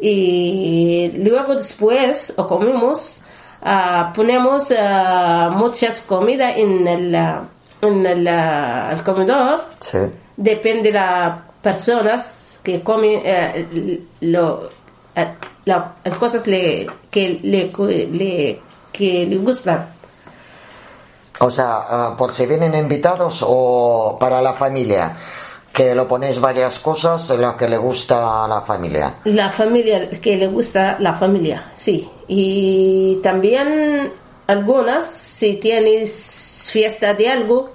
Y 0.00 1.12
luego 1.16 1.54
después 1.54 2.32
o 2.36 2.46
comemos, 2.46 3.22
ah, 3.62 4.12
ponemos 4.14 4.72
ah, 4.78 5.50
muchas 5.54 6.00
comidas 6.02 6.52
en 6.56 6.86
el, 6.86 7.14
ah, 7.14 7.44
en 7.82 8.06
el, 8.06 8.26
el 8.26 9.02
comedor 9.02 9.64
Sí. 9.80 9.98
depende 10.36 10.90
de 10.90 10.98
las 10.98 11.38
personas 11.62 12.58
que 12.62 12.82
comen 12.82 13.20
eh, 13.24 14.00
lo, 14.20 14.68
eh, 15.14 15.28
la- 15.64 15.94
las 16.04 16.16
cosas 16.16 16.46
le, 16.46 16.86
que, 17.10 17.40
le, 17.42 17.70
le- 18.12 18.60
que 18.92 19.26
le 19.26 19.36
gustan. 19.38 19.88
O 21.40 21.50
sea, 21.50 22.14
por 22.16 22.32
si 22.34 22.46
vienen 22.46 22.74
invitados 22.74 23.44
o 23.46 24.16
para 24.18 24.40
la 24.40 24.54
familia, 24.54 25.16
que 25.76 25.94
lo 25.94 26.08
ponéis 26.08 26.40
varias 26.40 26.78
cosas 26.80 27.28
en 27.30 27.42
las 27.42 27.54
que 27.54 27.68
le 27.68 27.76
gusta 27.76 28.44
a 28.44 28.48
la 28.48 28.62
familia. 28.62 29.14
La 29.24 29.50
familia, 29.50 30.08
que 30.08 30.36
le 30.36 30.46
gusta 30.46 30.96
la 30.98 31.12
familia, 31.12 31.70
sí. 31.74 32.08
Y 32.28 33.16
también 33.22 34.10
algunas, 34.46 35.04
si 35.10 35.54
tienes 35.58 36.70
fiesta 36.72 37.12
de 37.12 37.28
algo, 37.28 37.70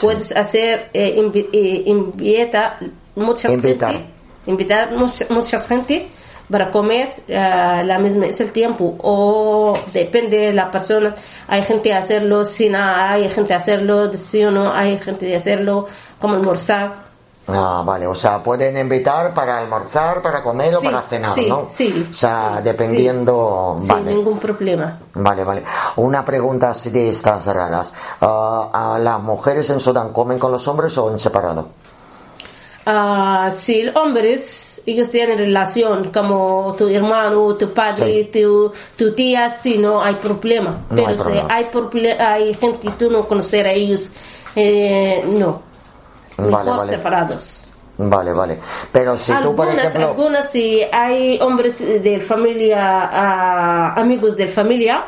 puedes 0.00 0.34
hacer, 0.36 0.90
eh, 0.92 1.14
invi- 1.16 1.48
eh, 1.52 1.82
invita 1.86 2.78
muchas 3.14 3.52
Invitar. 3.52 3.92
gente, 3.92 4.06
invitar 4.46 4.90
mucha, 4.92 5.24
mucha 5.30 5.60
gente 5.60 6.08
para 6.50 6.70
comer 6.70 7.08
eh, 7.28 7.82
la 7.86 7.98
misma 8.00 8.26
es 8.26 8.40
el 8.40 8.50
tiempo 8.52 8.96
o 9.00 9.72
depende 9.94 10.36
de 10.38 10.52
la 10.52 10.70
persona 10.70 11.14
hay 11.48 11.62
gente 11.62 11.92
a 11.94 11.98
hacerlo 11.98 12.44
cena 12.44 13.12
hay 13.12 13.28
gente 13.30 13.54
a 13.54 13.56
hacerlo 13.56 14.08
desayuno 14.08 14.70
hay 14.70 14.98
gente 14.98 15.24
de 15.24 15.36
hacerlo 15.36 15.86
como 16.18 16.34
almorzar 16.34 16.92
Ah, 17.46 17.82
vale, 17.84 18.06
o 18.06 18.14
sea, 18.14 18.42
pueden 18.42 18.76
invitar 18.78 19.34
para 19.34 19.58
almorzar, 19.58 20.22
para 20.22 20.42
comer 20.42 20.74
o 20.76 20.80
Sí, 20.80 20.86
para 20.86 21.02
cenar, 21.02 21.34
sí, 21.34 21.46
¿no? 21.46 21.66
sí. 21.70 22.08
O 22.10 22.14
sea, 22.14 22.60
dependiendo. 22.64 23.76
sin 23.80 23.88
Vale. 23.88 24.14
ningún 24.14 24.38
problema 24.38 24.98
Vale, 25.14 25.44
vale. 25.44 25.62
Una 25.96 26.24
pregunta 26.24 26.70
así 26.70 26.88
de 26.90 27.10
estas 27.10 27.44
raras. 27.46 27.92
Ah, 28.22 28.94
¿A 28.94 28.98
las 28.98 29.20
mujeres 29.20 29.68
en 29.68 29.78
Sudán 29.80 30.10
comen 30.12 30.38
con 30.38 30.52
los 30.52 30.66
hombres 30.68 30.96
o 30.96 31.10
en 31.10 31.18
separado? 31.18 31.68
Ah, 32.86 33.50
si 33.50 33.82
los 33.82 33.96
hombres, 33.96 34.82
ellos 34.84 35.10
tienen 35.10 35.38
relación 35.38 36.10
como 36.12 36.74
tu 36.76 36.88
hermano, 36.88 37.54
tu 37.56 37.72
padre, 37.72 38.24
tu, 38.24 38.70
tu 38.96 39.12
tía, 39.14 39.48
si 39.48 39.78
no 39.78 40.02
hay 40.02 40.14
problema. 40.16 40.80
No 40.90 40.96
Pero 40.96 41.08
hay 41.08 41.16
si 41.18 41.22
problema. 41.24 41.48
hay, 41.54 41.64
proble- 41.66 42.18
hay 42.20 42.54
gente 42.54 42.90
tú 42.98 43.10
no 43.10 43.26
conocer 43.26 43.66
a 43.66 43.72
ellos, 43.72 44.10
eh, 44.54 45.22
no. 45.26 45.73
Mejor 46.38 46.78
vale. 46.78 46.90
separados. 46.90 47.64
Vale, 47.96 48.32
vale. 48.32 48.58
Pero 48.90 49.16
si 49.16 49.32
tú, 49.34 49.54
por 49.54 49.66
algunas, 49.68 49.86
ejemplo. 49.94 50.08
algunas, 50.10 50.50
si 50.50 50.82
hay 50.92 51.38
hombres 51.40 51.78
de 51.78 52.18
familia, 52.20 53.08
ah, 53.12 53.94
amigos 53.96 54.36
de 54.36 54.48
familia, 54.48 55.04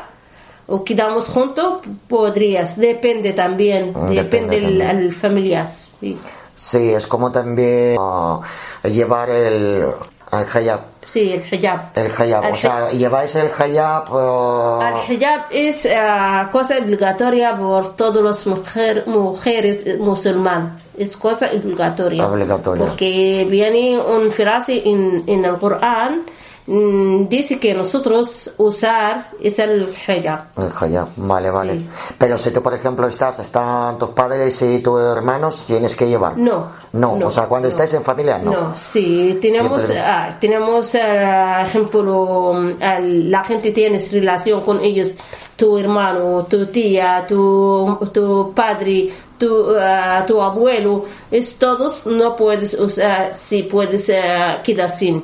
o 0.67 0.83
quedamos 0.83 1.27
juntos, 1.27 1.79
podrías. 2.07 2.77
Depende 2.77 3.33
también. 3.33 3.89
Mm, 3.89 4.09
depende 4.09 4.23
Depende 4.23 4.57
también. 4.85 4.87
al 5.05 5.11
familiar. 5.13 5.67
Sí. 5.67 6.17
Sí, 6.55 6.93
es 6.93 7.05
como 7.07 7.31
también 7.31 7.97
ah, 7.99 8.39
llevar 8.83 9.29
el, 9.29 9.85
el 10.31 10.41
hijab. 10.63 10.79
sí, 11.03 11.33
el 11.33 11.43
hijab. 11.53 11.91
El 11.93 12.07
hijab. 12.07 12.43
El 12.45 12.53
O 12.53 12.55
sea, 12.55 12.89
lleváis 12.91 13.35
el 13.35 13.47
hijab. 13.47 14.05
ah, 14.11 15.03
El 15.07 15.13
hijab 15.13 15.41
es 15.51 15.85
ah, 15.93 16.49
cosa 16.53 16.77
obligatoria 16.77 17.53
por 17.55 17.95
todas 17.97 18.23
las 18.23 18.47
mujer, 18.47 19.03
mujeres 19.07 19.85
eh, 19.85 19.97
musulmanas. 19.99 20.71
Es 20.97 21.15
cosa 21.15 21.49
obligatoria. 21.53 22.27
Obligatoria. 22.27 22.85
Porque 22.85 23.45
viene 23.49 23.99
un 23.99 24.31
frase 24.31 24.81
en, 24.83 25.23
en 25.27 25.45
el 25.45 25.57
Corán, 25.57 26.23
mm, 26.65 27.27
dice 27.27 27.59
que 27.59 27.73
nosotros 27.73 28.53
usar 28.57 29.31
es 29.41 29.59
el 29.59 29.89
hijab. 30.07 30.47
El 30.57 30.67
hijab, 30.67 31.09
vale, 31.17 31.51
vale. 31.51 31.73
Sí. 31.73 31.87
Pero 32.17 32.37
si 32.37 32.51
tú, 32.51 32.61
por 32.63 32.73
ejemplo, 32.73 33.07
estás, 33.07 33.39
están 33.39 33.99
tus 33.99 34.09
padres 34.09 34.59
y 34.61 34.79
tus 34.79 34.99
hermanos, 35.01 35.65
tienes 35.65 35.95
que 35.95 36.07
llevar. 36.07 36.37
No. 36.37 36.71
No, 36.93 37.13
o 37.13 37.31
sea, 37.31 37.45
cuando 37.45 37.67
no. 37.67 37.71
estáis 37.71 37.93
en 37.93 38.03
familia, 38.03 38.39
no. 38.39 38.51
No, 38.51 38.75
sí, 38.75 39.37
tenemos, 39.39 39.91
ah, 39.95 40.35
tenemos 40.39 40.95
ah, 40.95 41.61
ejemplo, 41.63 42.53
mm, 42.53 43.29
la 43.29 43.43
gente 43.43 43.71
tiene 43.71 43.99
relación 44.11 44.61
con 44.61 44.81
ellos, 44.81 45.15
tu 45.55 45.77
hermano, 45.77 46.45
tu 46.49 46.65
tía, 46.67 47.25
tu, 47.27 47.99
tu 48.11 48.51
padre, 48.53 49.09
tu, 49.37 49.75
ah, 49.79 50.23
tu 50.25 50.41
abuelo, 50.41 51.05
es 51.31 51.55
todos, 51.55 52.05
no 52.05 52.35
puedes 52.35 52.73
usar, 52.73 53.33
si 53.33 53.63
puedes 53.63 54.09
ah, 54.09 54.61
quedar 54.63 54.89
sin. 54.93 55.21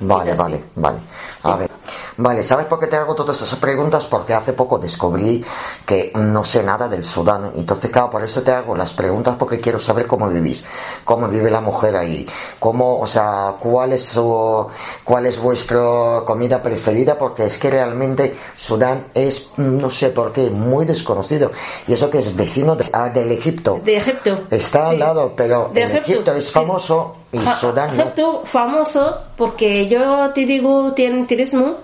Vale, 0.00 0.34
vale, 0.34 0.60
vale. 0.76 0.98
A 1.44 1.56
ver. 1.56 1.70
Vale, 2.16 2.42
¿sabes 2.42 2.66
por 2.66 2.78
qué 2.78 2.86
te 2.86 2.96
hago 2.96 3.14
todas 3.14 3.40
esas 3.40 3.58
preguntas? 3.58 4.04
Porque 4.04 4.34
hace 4.34 4.52
poco 4.52 4.78
descubrí 4.78 5.44
que 5.86 6.12
no 6.14 6.44
sé 6.44 6.62
nada 6.62 6.86
del 6.88 7.04
Sudán. 7.04 7.52
Entonces, 7.56 7.90
claro, 7.90 8.10
por 8.10 8.22
eso 8.22 8.42
te 8.42 8.52
hago 8.52 8.76
las 8.76 8.92
preguntas 8.92 9.34
porque 9.38 9.58
quiero 9.60 9.80
saber 9.80 10.06
cómo 10.06 10.28
vivís, 10.28 10.64
cómo 11.04 11.26
vive 11.28 11.50
la 11.50 11.60
mujer 11.60 11.96
ahí, 11.96 12.26
cómo, 12.58 13.00
o 13.00 13.06
sea, 13.06 13.54
cuál 13.58 13.94
es 13.94 14.04
su, 14.04 14.66
cuál 15.04 15.26
es 15.26 15.40
vuestra 15.40 15.80
comida 16.26 16.62
preferida, 16.62 17.18
porque 17.18 17.46
es 17.46 17.58
que 17.58 17.70
realmente 17.70 18.36
Sudán 18.56 19.06
es, 19.14 19.50
no 19.56 19.90
sé 19.90 20.10
por 20.10 20.32
qué, 20.32 20.50
muy 20.50 20.84
desconocido. 20.84 21.50
Y 21.88 21.94
eso 21.94 22.10
que 22.10 22.18
es 22.18 22.36
vecino 22.36 22.76
de- 22.76 22.88
ah, 22.92 23.08
del 23.08 23.32
Egipto. 23.32 23.80
De 23.82 23.96
Egipto. 23.96 24.38
Está 24.50 24.88
al 24.90 24.98
lado, 24.98 25.32
pero 25.36 25.70
De 25.72 25.82
el 25.82 25.96
Egipto 25.96 26.34
es 26.34 26.52
famoso 26.52 27.16
No. 27.32 27.42
Egipto 27.90 28.42
famoso 28.44 29.18
porque 29.36 29.88
yo 29.88 30.30
te 30.34 30.44
digo, 30.44 30.92
tienen 30.92 31.26
turismo, 31.26 31.76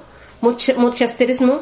mucho, 0.42 0.74
muchas 0.76 1.16
turismo 1.16 1.60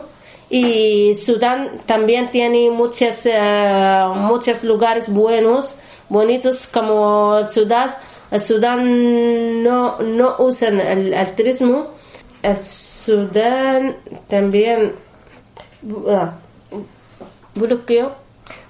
y 0.50 1.14
Sudán 1.16 1.80
también 1.86 2.30
tiene 2.30 2.70
muchos 2.70 3.26
eh, 3.26 4.04
muchos 4.14 4.62
lugares 4.64 5.08
buenos 5.08 5.76
bonitos 6.08 6.66
como 6.68 7.40
Sudán 7.48 7.90
el 8.30 8.40
Sudán 8.40 9.62
no 9.64 9.98
no 10.00 10.36
usan 10.38 10.80
el, 10.80 11.12
el 11.12 11.34
turismo 11.34 11.88
el 12.42 12.56
Sudán 12.58 13.96
también 14.28 14.94
ah, 16.08 16.32
bloqueo 17.54 18.25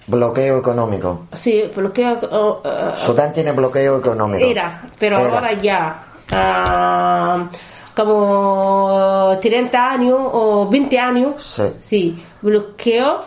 Bloqueo 0.09 0.59
económico. 0.59 1.27
sí 1.33 1.65
bloqueo 1.75 2.61
ah, 2.65 2.95
Sudán 2.97 3.33
tiene 3.33 3.53
bloqueo 3.53 3.99
económico. 3.99 4.45
era 4.45 4.83
pero 4.99 5.19
Era. 5.19 5.29
ahora 5.31 5.53
ya 5.55 6.05
ah, 6.33 7.49
como 7.95 9.39
30 9.41 9.91
años 9.91 10.19
o 10.21 10.69
20 10.69 10.99
años 10.99 11.43
Sí, 11.43 11.63
Sí, 11.81 12.23
bloqueo, 12.43 13.21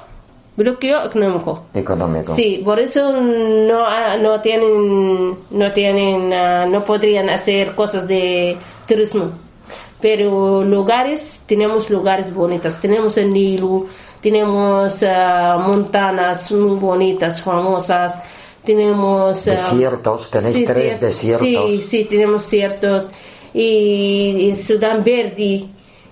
bloqueo 0.56 1.06
económico. 1.06 1.64
económico. 1.74 2.36
Sí, 2.36 2.62
por 2.64 2.80
eso 2.80 3.12
no, 3.12 3.84
ah, 3.86 4.16
no 4.18 4.40
tienen, 4.42 5.36
no 5.52 5.72
tienen, 5.74 6.32
ah, 6.34 6.66
no 6.70 6.84
podrían 6.84 7.30
hacer 7.30 7.74
cosas 7.76 8.08
de 8.08 8.58
turismo. 8.88 9.32
Pero 10.02 10.64
lugares, 10.64 11.44
tenemos 11.46 11.90
lugares 11.90 12.34
bonitos. 12.34 12.78
Tenemos 12.80 13.18
el 13.18 13.32
Nilo, 13.32 13.86
tenemos 14.22 15.04
ah, 15.04 15.64
montañas 15.66 16.52
muy 16.52 16.78
bonitas, 16.78 17.42
famosas. 17.42 18.20
Tenemos 18.64 19.48
ah, 19.48 19.52
Desiertos, 19.52 20.30
tenéis 20.30 20.66
tres 20.66 21.00
desiertos. 21.00 21.48
Sí, 21.48 21.82
sí, 21.82 22.06
tenemos 22.06 22.44
ciertos. 22.44 23.06
Y, 23.54 24.52
y 24.52 24.56
Sudán 24.56 25.04
Verde. 25.04 25.66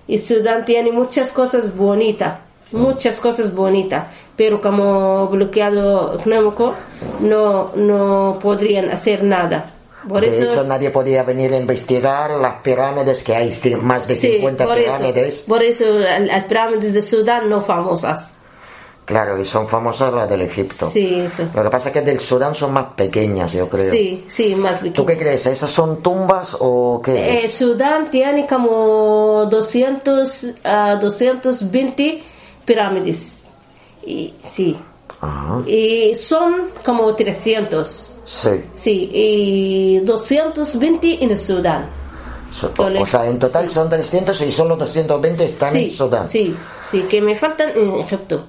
Y 0.06 0.18
Sudán 0.18 0.64
tiene 0.64 0.90
muchas 0.90 1.32
cosas 1.32 1.76
bonitas, 1.76 2.38
muchas 2.72 3.20
cosas 3.20 3.54
bonitas. 3.54 4.08
Pero 4.36 4.60
como 4.60 5.26
bloqueado 5.28 6.18
económico, 6.18 6.74
no, 7.20 7.72
no 7.76 8.38
podrían 8.40 8.90
hacer 8.90 9.22
nada. 9.22 9.77
Por 10.06 10.20
de 10.20 10.28
eso 10.28 10.42
hecho, 10.44 10.60
es- 10.60 10.66
nadie 10.68 10.90
podía 10.90 11.22
venir 11.22 11.52
a 11.54 11.56
investigar 11.56 12.30
las 12.32 12.54
pirámides 12.62 13.22
que 13.22 13.34
hay, 13.34 13.58
más 13.82 14.06
de 14.06 14.14
sí, 14.14 14.32
50 14.34 14.64
por 14.66 14.78
eso, 14.78 14.96
pirámides. 14.98 15.34
por 15.42 15.62
eso 15.62 15.84
las 15.98 16.44
pirámides 16.44 16.92
de 16.92 17.02
Sudán 17.02 17.48
no 17.48 17.62
famosas. 17.62 18.34
Claro, 19.04 19.40
y 19.40 19.44
son 19.46 19.66
famosas 19.66 20.12
las 20.12 20.28
del 20.28 20.42
Egipto. 20.42 20.86
Sí, 20.90 21.14
eso. 21.20 21.48
Lo 21.54 21.62
que 21.62 21.70
pasa 21.70 21.88
es 21.88 21.94
que 21.94 22.02
del 22.02 22.20
Sudán 22.20 22.54
son 22.54 22.74
más 22.74 22.88
pequeñas, 22.94 23.52
yo 23.54 23.66
creo. 23.66 23.90
Sí, 23.90 24.24
sí, 24.28 24.54
más 24.54 24.80
¿Tú 24.80 24.84
pequeño. 24.84 25.06
qué 25.06 25.16
crees? 25.18 25.46
¿Esas 25.46 25.70
son 25.70 26.02
tumbas 26.02 26.54
o 26.60 27.00
qué 27.02 27.12
Eh, 27.14 27.46
es? 27.46 27.54
Sudán 27.54 28.10
tiene 28.10 28.46
como 28.46 29.46
200, 29.50 30.52
ah, 30.62 30.98
220 31.00 32.22
pirámides. 32.66 33.54
Y, 34.04 34.34
sí. 34.44 34.78
Ajá, 35.20 35.62
Y 35.66 36.14
son 36.14 36.70
como 36.84 37.14
300. 37.14 38.20
sí. 38.24 38.50
Sí, 38.74 39.10
y 39.12 39.98
220 40.00 41.24
en 41.24 41.30
el 41.32 41.38
Sudán. 41.38 41.90
So- 42.50 42.72
o 42.78 43.04
sea, 43.06 43.26
en 43.26 43.38
total 43.38 43.68
Sí. 43.68 43.74
son 43.74 43.90
300 43.90 44.40
y 44.40 44.52
solo 44.52 44.76
220 44.76 45.44
están 45.46 45.72
Sí, 45.72 45.84
en 45.84 45.90
Sudán. 45.90 46.28
sí, 46.28 46.56
sí, 46.90 47.02
que 47.02 47.20
me 47.20 47.34
faltan 47.34 47.70
en 47.76 47.96
Egipto. 47.96 48.44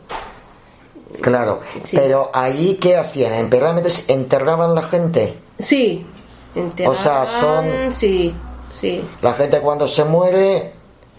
Claro. 1.21 1.59
Sí. 1.83 1.97
Pero 1.97 2.29
ahí, 2.33 2.77
¿qué 2.79 2.95
hacían? 2.95 3.33
¿En 3.33 3.49
pirámides 3.49 4.07
enterraban 4.07 4.73
la 4.75 4.83
gente? 4.83 5.35
Sí. 5.57 6.05
O 6.55 6.95
sea, 6.95 7.25
son- 7.39 7.65
enterraban, 7.65 7.93
Sí, 7.93 8.33
sí, 8.73 9.03
La 9.21 9.33
gente 9.33 9.59
cuando 9.59 9.87
se 9.87 10.03
muere 10.05 10.73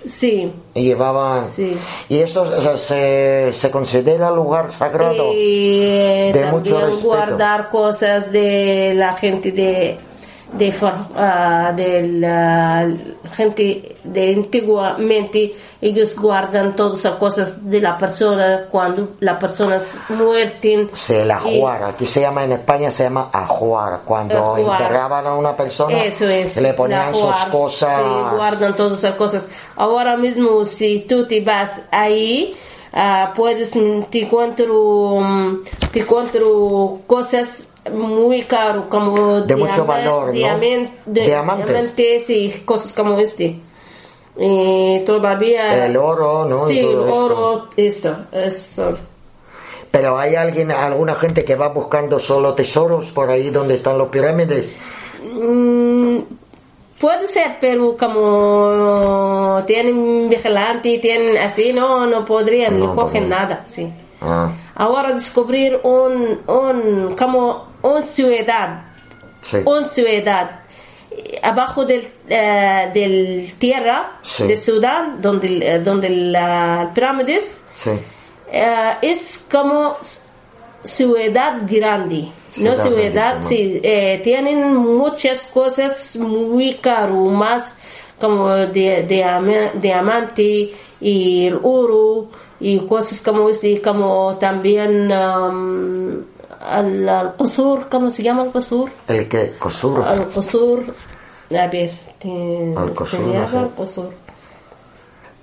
sí. 0.07 0.53
llevaban... 0.75 1.47
Sí. 1.49 1.79
Y 2.09 2.19
eso 2.19 2.43
o 2.43 2.61
sea, 2.61 2.77
se, 2.79 3.51
se 3.53 3.71
considera 3.71 4.31
lugar 4.31 4.73
sagrado. 4.73 5.33
Y 5.33 5.81
eh, 5.83 6.31
De 6.35 6.47
mucho 6.47 6.73
también 6.73 6.91
respeto. 6.91 7.09
guardar 7.09 7.69
cosas 7.69 8.33
de 8.33 8.93
la 8.95 9.13
gente 9.15 9.53
de 9.53 9.99
de, 10.53 10.73
for- 10.73 10.93
ah, 11.17 11.73
de 11.75 12.09
la 12.09 12.89
gente 13.33 13.97
de 14.03 14.35
antiguamente 14.35 15.55
ellos 15.81 16.17
guardan 16.17 16.75
todas 16.77 17.03
las 17.05 17.15
cosas 17.15 17.71
de 17.71 17.81
la 17.81 17.97
persona 17.97 18.67
cuando 18.71 19.11
la 19.21 19.39
persona 19.39 19.79
muerte 20.11 20.89
Se 20.95 21.23
el 21.23 21.31
ajuar, 21.31 21.85
aquí 21.85 22.05
se 22.05 22.21
llama 22.23 22.45
en 22.45 22.53
España 22.53 22.91
se 22.91 23.05
llama 23.05 23.31
ajuar, 23.33 24.01
cuando 24.05 24.37
Ajuar. 24.57 24.81
enterraban 24.83 25.27
a 25.27 25.35
una 25.35 25.57
persona 25.57 26.03
Eso 26.05 26.29
es. 26.29 26.61
le 26.61 26.75
ponían 26.75 27.13
la 27.13 27.19
sus 27.19 27.35
cosas. 27.51 27.97
Sí, 27.97 28.37
guardan 28.37 28.75
todas 28.77 28.99
esas 28.99 29.15
cosas. 29.15 29.49
Ahora 29.77 30.17
mismo, 30.17 30.65
si 30.65 31.01
tú 31.09 31.27
te 31.27 31.41
vas 31.43 31.81
ahí, 31.91 32.55
ah, 32.93 33.33
puedes, 33.37 33.71
te 33.71 34.23
encuentro, 34.25 35.17
mm, 35.21 35.59
te 35.93 36.01
encuentro 36.01 36.99
cosas 37.07 37.69
muy 37.93 38.43
caras, 38.43 38.85
como 38.89 39.41
De 39.41 39.57
mucho 39.57 39.85
valor, 39.87 40.27
¿no? 40.29 40.33
diaman- 40.33 40.91
de- 41.07 41.25
Diamantes. 41.25 41.67
diamantes 41.67 42.31
y 42.31 42.51
cosas 42.65 42.93
como 42.93 43.19
este. 43.19 43.59
Y 44.39 45.01
todavía. 45.05 45.87
El 45.87 45.97
oro, 45.97 46.47
¿no? 46.49 46.67
Sí, 46.69 46.79
el 46.79 46.87
esto. 46.91 47.15
oro, 47.15 47.69
esto, 47.77 48.17
eso. 48.33 48.99
Pero 49.91 50.17
hay 50.19 50.37
alguien, 50.37 50.71
alguna 50.71 51.17
gente 51.17 51.45
que 51.45 51.57
va 51.57 51.69
buscando 51.69 52.21
solo 52.21 52.55
tesoros 52.55 53.11
por 53.11 53.29
ahí 53.29 53.51
donde 53.51 53.75
están 53.75 53.99
los 53.99 54.09
pirámides. 54.09 54.73
Mm, 55.35 56.19
puede 57.01 57.27
ser, 57.27 57.57
pero 57.61 57.97
como 57.97 59.63
tienen 59.67 60.29
vigilante, 60.29 60.99
tienen 61.01 61.37
así, 61.39 61.73
no, 61.73 62.07
no 62.07 62.25
podrían, 62.25 62.79
No, 62.79 62.87
no, 62.89 62.95
cogen 62.95 63.29
no. 63.29 63.37
nada, 63.37 63.65
sí. 63.67 63.91
Ah, 64.21 64.51
Ahora 64.85 65.13
descubrir 65.13 65.79
un, 65.83 66.41
un, 66.47 67.15
como 67.17 67.67
un 67.83 68.03
ciudad, 68.03 68.83
sí. 69.43 69.59
un 69.65 69.83
ciudad 69.91 70.61
abajo 71.43 71.85
del, 71.85 72.09
eh, 72.29 72.91
del 72.95 73.53
tierra 73.59 73.99
Sí. 74.23 74.47
de 74.47 74.57
Sudán, 74.57 75.21
donde, 75.21 75.49
eh, 75.75 75.79
donde 75.81 76.09
las 76.09 76.87
pirámides, 76.95 77.63
Sí. 77.75 77.91
eh, 78.51 78.93
es 79.03 79.45
como 79.51 79.97
ciudad 80.85 81.59
grande. 81.69 82.29
No 82.57 82.75
Ciudad 82.75 82.83
ciudad, 82.87 83.37
sí, 83.43 83.81
eh, 83.83 84.21
tienen 84.25 84.75
muchas 84.77 85.45
cosas 85.47 86.17
muy 86.17 86.75
caro, 86.75 87.15
más 87.27 87.79
como 88.19 88.49
de, 88.49 89.03
de 89.05 89.23
ama- 89.25 89.71
diamante 89.75 90.73
y 91.01 91.47
el 91.47 91.59
oro 91.63 92.29
y 92.61 92.79
cosas 92.81 93.23
como 93.23 93.49
este, 93.49 93.81
como 93.81 94.37
también 94.39 95.11
um, 95.11 96.23
al, 96.61 97.09
al 97.09 97.35
qusur, 97.37 97.89
¿cómo 97.89 98.11
se 98.11 98.23
llama 98.23 98.45
el 98.45 98.51
qusur? 98.51 98.91
El 99.09 99.29
que 99.29 99.55
Kosur. 99.59 100.05
Al 100.05 100.27
qusur, 100.29 100.85
a 101.51 101.67
ver, 101.67 101.91
se 102.21 102.75
qusur, 102.95 103.21
no 103.21 103.49
sé. 103.49 103.59
el 103.59 103.69
qusur. 103.71 104.11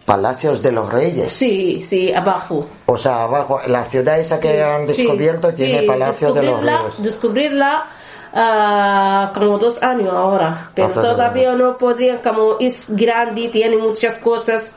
Palacios 0.06 0.62
de 0.62 0.72
los 0.72 0.90
Reyes. 0.94 1.30
Sí, 1.30 1.86
sí, 1.86 2.14
abajo. 2.14 2.66
O 2.86 2.96
sea, 2.96 3.24
abajo, 3.24 3.60
la 3.68 3.84
ciudad 3.84 4.18
esa 4.18 4.40
que 4.40 4.64
han 4.64 4.88
descubierto 4.88 5.52
sí, 5.52 5.66
tiene 5.66 5.84
Palacios 5.84 6.34
de 6.34 6.44
los 6.44 6.62
Reyes. 6.64 7.04
Descubrirla 7.04 7.88
ah, 8.34 9.32
como 9.34 9.58
dos 9.58 9.82
años 9.84 10.14
ahora, 10.14 10.72
pero 10.74 10.92
todavía 10.92 11.54
no 11.56 11.78
podrían, 11.78 12.20
como 12.20 12.58
es 12.60 12.86
grande, 12.88 13.50
tiene 13.50 13.76
muchas 13.76 14.20
cosas. 14.20 14.72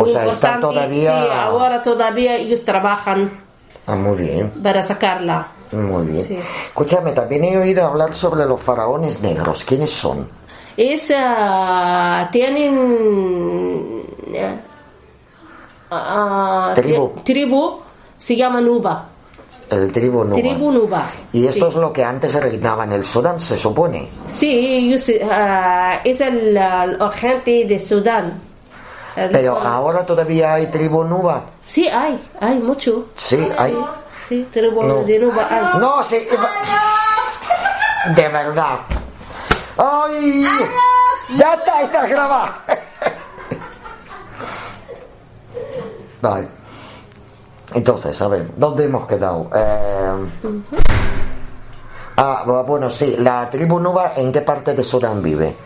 O 0.00 0.04
muy 0.04 0.12
sea, 0.12 0.26
está 0.26 0.54
importantes. 0.54 0.70
todavía- 0.70 1.22
Sí, 1.22 1.28
ahora 1.32 1.82
todavía 1.82 2.36
ellos 2.36 2.64
trabajan 2.64 3.30
Ah, 3.86 3.94
muy 3.94 4.16
bien. 4.16 4.50
para 4.62 4.82
sacarla. 4.82 5.48
Muy 5.72 6.06
bien. 6.06 6.24
Sí. 6.24 6.38
Escúchame, 6.66 7.12
también 7.12 7.44
he 7.44 7.56
oído 7.58 7.86
hablar 7.86 8.14
sobre 8.14 8.44
los 8.46 8.60
faraones 8.60 9.20
negros. 9.22 9.64
¿Quiénes 9.64 9.90
son? 9.90 10.28
Es, 10.76 11.12
ah, 11.16 12.28
tienen... 12.32 14.02
ah, 15.90 16.72
Tribu. 16.74 17.12
tribu, 17.24 17.80
se 18.16 18.36
llama 18.36 18.60
Nuba. 18.60 19.06
El 19.68 19.92
tribu 19.92 20.24
Nuba. 20.24 20.34
Tribu 20.36 20.72
Nuba. 20.72 21.10
Y 21.32 21.46
esto 21.46 21.66
Sí. 21.70 21.76
es 21.76 21.80
lo 21.80 21.92
que 21.92 22.04
antes 22.04 22.32
reinaba 22.34 22.84
en 22.84 22.92
el 22.92 23.04
Sudán, 23.04 23.40
se 23.40 23.56
supone. 23.56 24.08
Sí, 24.26 24.94
ah, 25.30 26.00
es 26.04 26.20
el, 26.20 26.56
el 26.56 26.98
de 27.68 27.78
Sudán. 27.78 28.40
Pero 29.14 29.58
ahora 29.58 30.04
todavía 30.06 30.54
hay 30.54 30.66
tribu 30.66 31.04
Nuba. 31.04 31.42
Sí, 31.64 31.88
hay, 31.88 32.30
hay 32.40 32.58
mucho. 32.58 33.06
Sí, 33.16 33.50
hay. 33.58 33.76
Sí, 34.28 34.48
tribu 34.52 34.82
No. 34.82 35.02
de 35.02 35.18
Nuba 35.18 35.46
hay. 35.50 35.80
No, 35.80 36.04
sí. 36.04 36.18
De 38.14 38.28
verdad. 38.28 38.78
¡Ay! 39.76 40.44
¡Ya 41.36 41.54
está! 41.54 41.82
¡Está 41.82 42.06
grabado! 42.06 42.52
Vale. 46.22 46.48
Entonces, 47.74 48.20
a 48.20 48.28
ver, 48.28 48.46
¿dónde 48.56 48.84
hemos 48.84 49.06
quedado? 49.06 49.48
Eh, 49.54 50.26
Ah, 52.22 52.42
bueno, 52.66 52.90
sí, 52.90 53.16
la 53.18 53.48
tribu 53.48 53.78
Nuba, 53.80 54.12
¿en 54.16 54.30
qué 54.30 54.42
parte 54.42 54.74
de 54.74 54.84
Sudán 54.84 55.22
vive? 55.22 55.56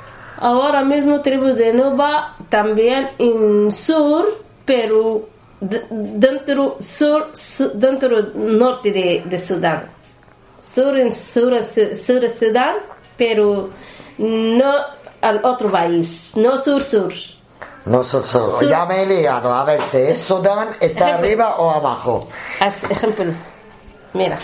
Ahora 0.44 0.82
mismo 0.84 1.22
tribu 1.22 1.54
de 1.54 1.72
Nuba 1.72 2.34
también 2.50 3.08
en 3.18 3.72
sur, 3.72 4.26
pero 4.66 5.26
dentro 5.58 6.76
sur, 6.80 7.30
su- 7.32 7.70
dentro 7.74 8.20
norte 8.34 8.92
de, 8.92 9.22
de 9.24 9.38
Sudán. 9.38 9.88
Sur 10.60 10.98
en 10.98 11.12
sur, 11.14 11.52
sur 11.64 12.20
de 12.20 12.28
Sudán, 12.30 12.76
pero 13.16 13.70
no 14.18 14.72
al 15.22 15.40
otro 15.44 15.70
país, 15.70 16.32
no 16.36 16.56
sur 16.58 16.82
sur. 16.82 17.12
No, 17.86 18.02
sur, 18.04 18.26
sur. 18.26 18.58
Sur. 18.58 18.68
Ya 18.68 18.84
me 18.86 19.02
he 19.02 19.06
liado. 19.06 19.52
A 19.52 19.64
ver, 19.64 19.80
si 19.90 19.96
es 19.98 20.20
Sudán, 20.22 20.68
¿está 20.80 21.06
Ejemplo. 21.08 21.14
arriba 21.26 21.56
o 21.56 21.70
abajo? 21.70 22.28
As- 22.60 22.84
ejemplo, 22.90 23.24
mira, 24.12 24.38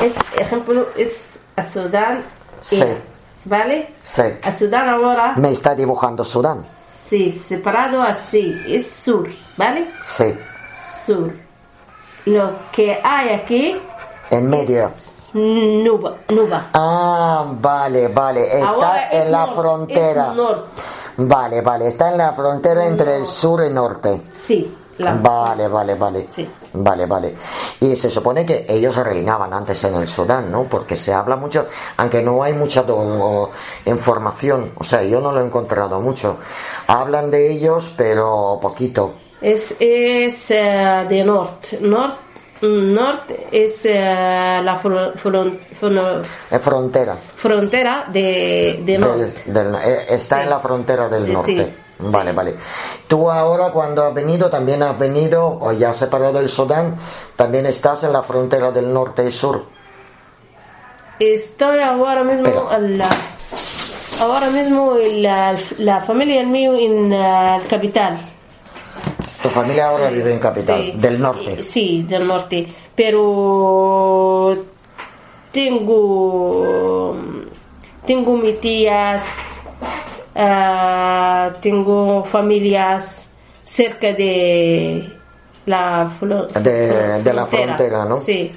es, 0.00 0.12
ejemplo 0.40 0.86
es 0.96 1.38
a 1.56 1.68
Sudán, 1.68 2.22
Sí. 2.60 2.76
era, 2.80 2.96
¿vale? 3.44 3.94
Sí. 4.02 4.22
A 4.42 4.54
Sudán 4.56 4.88
ahora, 4.88 5.34
Me 5.36 5.50
está 5.52 5.74
dibujando 5.74 6.24
Sudán. 6.24 6.64
sí, 7.08 7.32
separado 7.32 8.00
así, 8.02 8.54
es 8.66 8.86
sur, 8.90 9.28
¿vale? 9.56 9.86
Sí. 10.04 10.34
Sur. 11.06 11.32
Lo 12.26 12.50
que 12.72 12.98
hay 13.02 13.30
aquí, 13.30 13.76
En 14.30 14.48
medio. 14.48 14.90
nuba, 15.34 16.14
nuba. 16.30 16.70
Ah, 16.72 17.44
vale, 17.60 18.08
vale. 18.08 18.44
Está 18.46 18.68
Ahora 18.68 19.08
es 19.10 19.26
en 19.26 19.32
la 19.32 19.46
frontera. 19.48 20.28
es 20.30 20.34
norte. 20.36 20.82
Vale, 21.16 21.60
vale. 21.60 21.88
Está 21.88 22.10
en 22.10 22.18
la 22.18 22.32
frontera 22.32 22.86
entre 22.86 23.16
el 23.18 23.26
sur 23.26 23.62
y 23.62 23.70
norte. 23.70 24.20
Sí, 24.34 24.74
la- 24.98 25.14
Vale, 25.14 25.68
vale, 25.68 25.94
vale. 25.94 26.26
Sí. 26.30 26.48
Vale, 26.72 27.06
vale. 27.06 27.34
Y 27.80 27.94
se 27.96 28.10
supone 28.10 28.44
que 28.44 28.66
ellos 28.68 28.96
reinaban 28.96 29.52
antes 29.52 29.82
en 29.84 29.94
el 29.96 30.08
Sudán, 30.08 30.50
¿no? 30.50 30.64
Porque 30.64 30.96
se 30.96 31.12
habla 31.14 31.36
mucho, 31.36 31.66
aunque 31.96 32.22
no 32.22 32.42
hay 32.42 32.52
mucha 32.52 32.84
información, 33.86 34.72
o 34.76 34.84
sea, 34.84 35.02
yo 35.02 35.20
no 35.20 35.32
lo 35.32 35.40
he 35.40 35.44
encontrado 35.44 36.00
mucho. 36.00 36.38
Hablan 36.86 37.30
de 37.30 37.52
ellos, 37.52 37.92
pero 37.96 38.58
poquito. 38.60 39.14
Es, 39.40 39.74
es 39.78 40.50
eh, 40.50 41.06
de 41.08 41.24
norte. 41.24 41.78
Norte 41.80 42.16
norte 42.62 43.46
es 43.52 43.80
eh, 43.84 44.60
la 44.62 44.80
fron- 44.80 45.12
fron- 45.16 45.58
fron- 45.78 46.22
Es 46.50 46.62
frontera. 46.62 47.14
frontera 47.36 48.06
de, 48.10 48.80
de 48.80 48.92
Del- 48.92 49.00
norte. 49.02 49.32
del- 49.44 49.74
eh, 49.74 49.98
está 50.10 50.36
Sí. 50.36 50.42
en 50.44 50.50
la 50.50 50.60
frontera 50.60 51.08
del 51.10 51.30
norte. 51.30 51.52
sí, 51.56 51.74
Vale, 52.10 52.32
vale. 52.32 52.54
Tú 53.08 53.30
ahora 53.30 53.70
cuando 53.70 54.04
has 54.04 54.14
venido, 54.14 54.48
también 54.50 54.82
has 54.82 54.98
venido, 54.98 55.58
o 55.60 55.72
ya 55.72 55.92
separado 55.94 56.34
del 56.34 56.48
Sudán, 56.48 56.96
también 57.36 57.66
estás 57.66 58.04
en 58.04 58.12
la 58.12 58.22
frontera 58.22 58.70
del 58.70 58.92
norte 58.92 59.26
y 59.26 59.30
sur. 59.30 59.64
Estoy 61.18 61.80
ahora 61.80 62.24
mismo 62.24 62.48
Espera. 62.48 62.76
en 62.76 62.98
la, 62.98 63.08
ahora 64.20 64.50
mismo 64.50 64.96
en 64.96 65.22
la, 65.22 65.56
la 65.78 66.00
familia 66.00 66.42
mío 66.44 66.74
en 66.74 67.10
la 67.10 67.58
capital. 67.68 68.18
Tu 69.42 69.48
familia 69.50 69.88
ahora 69.88 70.08
vive 70.08 70.32
en 70.32 70.38
capital, 70.40 70.80
Sí. 70.82 70.92
del 70.96 71.20
norte. 71.20 71.62
Sí, 71.62 72.02
del 72.08 72.26
norte. 72.26 72.66
Pero 72.96 74.56
tengo 75.52 77.16
tengo 78.06 78.36
mis 78.36 78.60
tías, 78.60 79.22
ah, 80.34 81.50
tengo 81.60 82.24
familias 82.24 83.28
cerca 83.62 84.12
de 84.12 85.12
la 85.66 86.10
De- 86.60 87.22
de 87.22 87.32
la 87.32 87.46
frontera, 87.46 88.04
¿no? 88.04 88.20
Sí. 88.20 88.52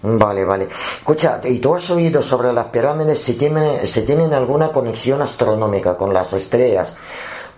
Vale, 0.00 0.44
vale. 0.44 0.68
Escucha, 0.98 1.40
¿y 1.44 1.58
tú 1.58 1.74
has 1.74 1.90
oído 1.90 2.22
sobre 2.22 2.52
las 2.52 2.66
pirámides 2.66 3.18
si 3.20 3.34
tienen, 3.34 3.84
si 3.86 4.02
tienen 4.06 4.32
alguna 4.32 4.68
conexión 4.68 5.20
astronómica 5.22 5.96
con 5.96 6.14
las 6.14 6.32
estrellas? 6.34 6.94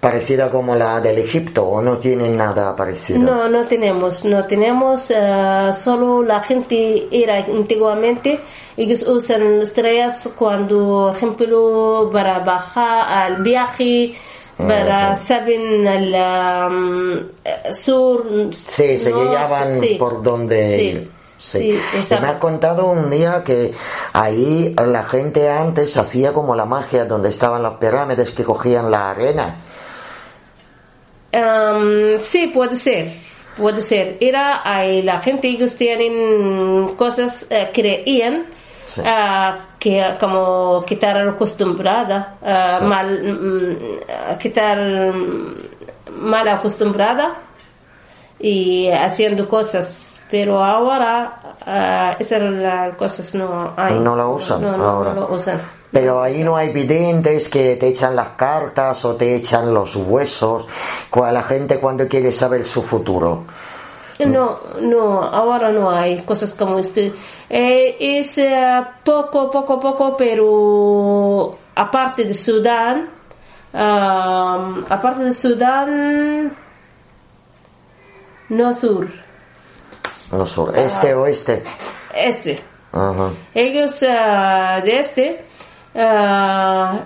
Parecida 0.01 0.51
como 0.51 0.75
la 0.77 0.99
del 0.99 1.19
Egipto 1.19 1.63
o 1.63 1.83
no 1.83 1.99
tienen 1.99 2.35
nada 2.35 2.75
parecido? 2.75 3.19
No, 3.19 3.51
no 3.51 3.67
tenemos, 3.67 4.25
no 4.25 4.47
tenemos, 4.47 5.11
eh, 5.11 5.71
solo 5.75 6.23
la 6.23 6.43
gente 6.43 7.07
era 7.11 7.37
antiguamente, 7.37 8.41
ellos 8.79 9.03
usan 9.03 9.61
estrellas 9.61 10.31
cuando, 10.35 11.13
ejemplo, 11.15 12.09
para 12.11 12.39
bajar 12.39 13.35
al 13.35 13.43
viaje, 13.43 14.15
para 14.57 15.15
saben 15.15 15.87
al 15.87 16.73
um, 16.73 17.19
eh, 17.45 17.75
sur. 17.75 18.25
Sí, 18.53 18.99
se 18.99 19.11
norte, 19.11 19.29
guiaban 19.29 19.73
sí. 19.79 19.97
por 19.99 20.23
donde 20.23 20.79
Sí, 20.79 20.85
ir. 20.85 21.11
Sí. 21.37 21.81
sí, 22.03 22.15
Y 22.15 22.21
me 22.21 22.29
has 22.29 22.37
contado 22.37 22.87
un 22.87 23.11
día 23.11 23.43
que 23.45 23.75
ahí 24.15 24.75
la 24.77 25.05
gente 25.05 25.51
antes 25.51 25.95
hacía 25.99 26.33
como 26.33 26.55
la 26.55 26.65
magia 26.65 27.05
donde 27.05 27.29
estaban 27.29 27.63
las 27.63 27.75
pirámides 27.75 28.31
que 28.31 28.45
cogían 28.45 28.91
la 28.91 29.11
arena. 29.11 29.57
Um, 31.33 32.19
sí, 32.19 32.49
puede 32.49 32.77
ser, 32.77 33.13
puede 33.57 33.81
ser. 33.81 34.17
Era 34.21 34.63
ahí 34.65 35.03
la 35.03 35.19
gente, 35.21 35.49
ellos 35.49 35.75
tienen 35.75 36.95
cosas, 36.97 37.47
eh, 37.51 37.71
creían 37.73 38.47
Sí. 38.87 39.01
ah, 39.07 39.67
que 39.79 40.05
como 40.19 40.85
quitar 40.85 41.17
acostumbrada, 41.17 42.35
Sí. 42.81 42.85
mal, 42.87 43.23
mm, 43.23 43.77
ah, 44.33 44.37
quitar 44.39 44.79
mal 46.11 46.49
acostumbrada 46.49 47.35
y 48.41 48.89
haciendo 48.89 49.47
cosas. 49.47 50.21
Pero 50.29 50.63
ahora 50.65 51.57
ah, 51.65 52.17
esas 52.19 52.43
las 52.43 52.95
cosas 52.97 53.35
no 53.37 53.73
hay. 53.77 53.95
No 54.01 54.17
la 54.17 54.27
usan 54.27 54.61
No, 54.63 54.77
no, 54.77 54.85
ahora. 54.85 55.13
no 55.15 55.21
lo 55.21 55.35
usan. 55.35 55.61
Pero 55.93 56.23
ahí 56.23 56.45
no 56.45 56.57
hay 56.57 56.71
videntes 56.71 57.49
que 57.49 57.77
te 57.77 57.89
echan 57.89 58.15
las 58.15 58.31
cartas 58.31 59.05
o 59.05 59.17
te 59.17 59.35
echan 59.35 59.75
los 59.75 59.97
huesos. 59.97 60.67
La 61.15 61.43
gente 61.43 61.79
cuando 61.79 62.07
quiere 62.07 62.33
saber 62.33 62.65
su 62.65 62.83
futuro. 62.83 63.45
No, 64.27 64.61
no, 64.81 65.23
ahora 65.23 65.73
no 65.73 65.91
hay 65.91 66.23
cosas 66.23 66.55
como 66.55 66.79
este. 66.79 67.13
Eh, 67.49 67.97
es 67.99 68.37
eh, 68.39 68.83
poco, 69.03 69.51
poco, 69.51 69.81
poco, 69.81 70.17
pero 70.17 71.57
aparte 71.75 72.25
de 72.25 72.35
Sudán, 72.35 73.09
am, 73.73 74.85
aparte 74.89 75.25
de 75.25 75.33
Sudán, 75.35 76.53
no 78.51 78.73
sur, 78.73 79.09
No 80.31 80.45
sur, 80.45 80.79
este 80.79 81.15
oeste. 81.15 81.63
este. 82.15 82.61
Ajá. 82.93 83.31
Ellos 83.55 84.03
eh, 84.03 84.83
de 84.85 85.01
este 85.01 85.45
ah, 85.95 86.99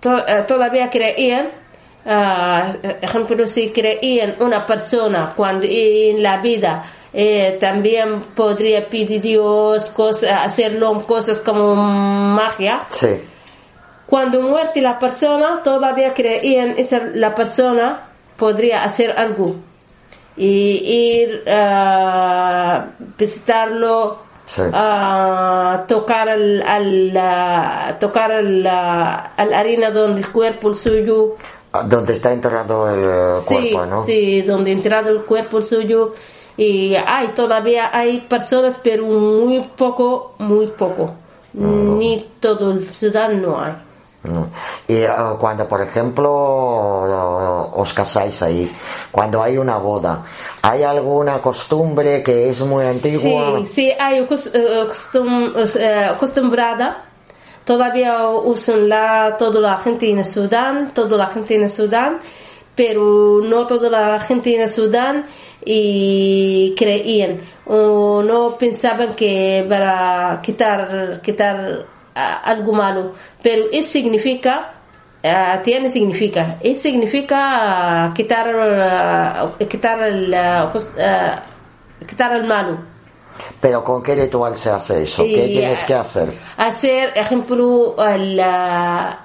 to- 0.00 0.26
eh, 0.26 0.44
todavía 0.46 0.90
creían, 0.90 1.48
ah, 2.06 2.70
ejemplo, 3.00 3.46
si 3.46 3.70
creían 3.70 4.36
una 4.40 4.66
persona 4.66 5.32
cuando 5.36 5.66
en 5.68 6.22
la 6.22 6.38
vida 6.38 6.84
eh, 7.12 7.56
también 7.60 8.20
podría 8.34 8.86
pedir 8.88 9.20
Dios 9.22 9.88
cosas, 9.90 10.30
hacerlo 10.46 11.06
cosas 11.06 11.38
como 11.40 11.74
magia. 11.74 12.82
Sí. 12.90 13.20
Cuando 14.06 14.40
muerte 14.42 14.80
la 14.80 14.98
persona, 14.98 15.60
todavía 15.62 16.14
creían 16.14 16.74
esa 16.78 17.00
la 17.14 17.34
persona 17.34 18.02
podría 18.36 18.84
hacer 18.84 19.12
algo 19.18 19.56
y 20.36 21.20
ir 21.22 21.44
a 21.50 22.86
visitarlo, 23.18 24.18
Sí. 24.48 24.62
a 24.72 25.84
tocar 25.86 26.26
al, 26.30 26.62
al, 26.62 27.14
ah, 27.18 27.96
tocar 28.00 28.32
al, 28.32 28.66
ah, 28.66 29.32
al 29.36 29.52
harina 29.52 29.90
donde 29.90 30.22
el 30.22 30.32
cuerpo 30.32 30.74
suyo, 30.74 31.36
Ah, 31.70 31.82
Donde 31.82 32.14
está 32.14 32.32
enterrado 32.32 32.88
el 32.88 33.04
eh, 33.04 33.40
sí, 33.46 33.70
cuerpo, 33.72 33.86
¿no? 33.86 34.06
sí, 34.06 34.40
donde 34.40 34.72
enterrado 34.72 35.10
el 35.10 35.22
cuerpo 35.24 35.60
suyo 35.60 36.14
y 36.56 36.94
hay 36.94 37.28
todavía 37.28 37.90
hay 37.92 38.20
personas 38.22 38.80
pero 38.82 39.04
muy 39.04 39.60
poco, 39.76 40.34
muy 40.38 40.68
poco, 40.68 41.10
ni 41.52 42.26
todo 42.40 42.72
el 42.72 42.88
Sudán 42.88 43.42
no 43.42 43.60
hay. 43.60 43.72
No. 44.24 44.48
Y 44.88 45.04
ah, 45.04 45.36
cuando, 45.38 45.68
por 45.68 45.82
ejemplo, 45.82 46.28
ah, 47.06 47.68
os 47.74 47.92
casáis 47.92 48.42
ahí, 48.42 48.74
cuando 49.12 49.42
hay 49.42 49.58
una 49.58 49.76
boda, 49.76 50.24
¿hay 50.62 50.82
alguna 50.82 51.38
costumbre 51.40 52.22
que 52.22 52.48
es 52.50 52.60
muy 52.60 52.84
antigua? 52.84 53.60
Sí, 53.66 53.72
sí, 53.72 53.92
hay 53.98 54.18
eh, 54.18 54.26
costum- 54.28 55.76
eh, 55.78 56.04
acostumbrada. 56.04 57.04
Todavía 57.64 58.28
usan 58.28 58.88
la, 58.88 59.36
toda 59.38 59.60
la 59.60 59.76
gente 59.76 60.08
en 60.08 60.24
Sudán, 60.24 60.92
toda 60.94 61.16
la 61.18 61.26
gente 61.26 61.54
en 61.54 61.68
Sudán, 61.68 62.18
pero 62.74 63.40
no 63.44 63.66
toda 63.66 63.90
la 63.90 64.20
gente 64.20 64.58
en 64.58 64.68
Sudán 64.68 65.26
y 65.64 66.74
creían 66.78 67.40
o 67.66 68.22
no 68.22 68.56
pensaban 68.56 69.14
que 69.14 69.66
para 69.68 70.40
quitar, 70.42 71.20
quitar 71.22 71.84
algo 72.14 72.72
malo. 72.72 73.12
Pero 73.42 73.64
eso 73.70 73.90
significa 73.90 74.72
tiene 75.64 75.90
significa 75.90 76.56
eso 76.60 76.82
significa 76.82 78.04
ah, 78.06 78.14
quitar 78.14 78.46
ah, 78.56 79.50
quitar 79.68 80.00
el 80.02 80.32
ah, 80.34 80.70
ah, 81.00 81.42
quitar 82.06 82.32
el 82.36 82.44
malo 82.44 82.78
Pero 83.60 83.82
¿con 83.82 84.02
qué 84.02 84.14
ritual 84.14 84.56
se 84.56 84.70
hace 84.70 85.02
eso? 85.02 85.22
¿Qué 85.24 85.46
Y, 85.46 85.52
tienes 85.52 85.82
ah, 85.82 85.86
que 85.86 85.94
hacer? 85.94 86.32
hacer 86.56 87.12
ejemplo 87.16 87.94
el, 88.06 88.38
ah, 88.40 89.18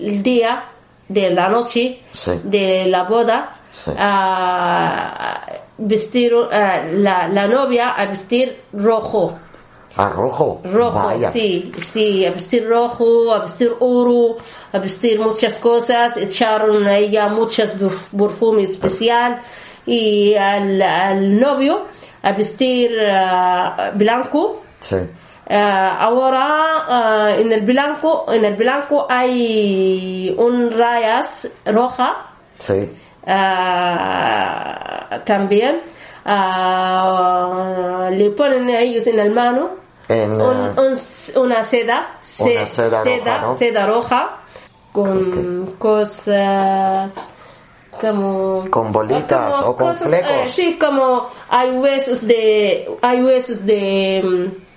el 0.00 0.22
día 0.22 0.64
de 1.08 1.30
la 1.30 1.48
noche 1.48 2.00
Sí. 2.12 2.32
de 2.42 2.86
la 2.86 3.02
boda 3.04 3.52
Sí. 3.72 3.90
ah, 3.98 5.40
vestir 5.76 6.32
la, 6.50 7.28
la 7.28 7.46
novia 7.46 7.90
a 7.90 8.06
vestir 8.06 8.56
rojo. 8.72 9.38
¿A 9.96 10.10
rojo? 10.10 10.60
Rojo, 10.64 11.06
Vaya. 11.06 11.32
sí, 11.32 11.72
sí, 11.82 12.24
a 12.24 12.30
vestir 12.30 12.66
rojo, 12.68 13.32
a 13.34 13.40
vestir 13.40 13.72
oro, 13.80 14.36
a 14.72 14.78
vestir 14.78 15.18
muchas 15.18 15.58
cosas, 15.58 16.16
echaron 16.16 16.86
a 16.86 16.96
ella 16.96 17.28
muchas 17.28 17.76
perf- 17.76 18.16
perfumes 18.16 18.70
especial 18.70 19.40
y 19.86 20.34
al, 20.36 20.80
al 20.82 21.40
novio 21.40 21.86
a 22.22 22.32
vestir 22.32 22.96
ah, 23.10 23.90
blanco. 23.94 24.62
Sí. 24.78 24.96
Ah, 25.50 25.96
ahora 26.00 26.44
ah, 26.88 27.30
en 27.36 27.50
el 27.52 27.62
blanco, 27.62 28.26
en 28.30 28.44
el 28.44 28.54
blanco 28.54 29.06
hay 29.08 30.34
un 30.38 30.70
rayas 30.70 31.48
roja 31.64 32.26
Sí. 32.58 32.88
ah, 33.88 35.20
también 35.24 35.80
ah, 36.28 38.08
le 38.12 38.30
ponen 38.30 38.68
a 38.70 38.80
ellos 38.80 39.06
en 39.06 39.18
el 39.18 39.30
mano 39.32 39.70
En, 40.08 40.32
un- 40.40 40.66
eh, 40.78 40.80
un- 41.34 41.42
una 41.42 41.62
seda, 41.64 42.16
se- 42.22 42.56
Una 42.56 42.66
seda 42.66 43.02
roja, 43.04 43.38
¿no? 43.42 43.56
seda 43.58 43.86
roja 43.86 44.36
con 44.92 45.74
cosas 45.78 47.12
como 48.00 48.64
Con 48.70 48.92
bolitas 48.92 49.54
como 49.56 49.68
o 49.70 49.76
con 49.76 49.88
cosas, 49.88 50.08
flecos. 50.08 50.30
eh, 50.30 50.44
sí 50.48 50.78
como 50.78 51.26
hay 51.48 51.70
huesos 51.72 52.26
de 52.26 52.88
hay 53.02 53.22
huesos 53.22 53.66
de 53.66 54.22
mm, 54.24 54.67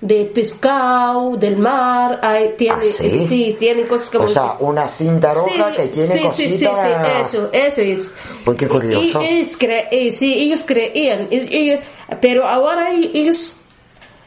de 0.00 0.24
pescado 0.26 1.36
del 1.36 1.56
mar 1.56 2.20
hay 2.22 2.50
tiene 2.56 2.74
¿Ah, 2.76 2.92
sí? 2.98 3.10
sí, 3.28 3.56
tiene 3.58 3.84
cosas 3.86 4.10
como 4.10 4.24
O 4.24 4.28
sea, 4.28 4.56
una 4.60 4.86
cinta 4.88 5.32
roja 5.32 5.72
que 5.74 5.88
tiene 5.88 6.12
sí, 6.14 6.18
sí, 6.18 6.24
cositas. 6.24 6.58
sí, 6.58 6.66
sí, 6.66 7.36
eso, 7.38 7.48
eso 7.52 7.80
es. 7.80 8.14
Uy, 8.46 8.56
qué 8.56 8.68
curioso. 8.68 9.22
Y- 9.22 9.26
ellos 9.26 9.58
cre- 9.58 9.88
eh, 9.90 10.12
sí, 10.12 10.34
ellos 10.34 10.64
creían, 10.66 11.28
ellos- 11.30 11.80
pero 12.20 12.46
ahora 12.46 12.90
ellos, 12.90 13.56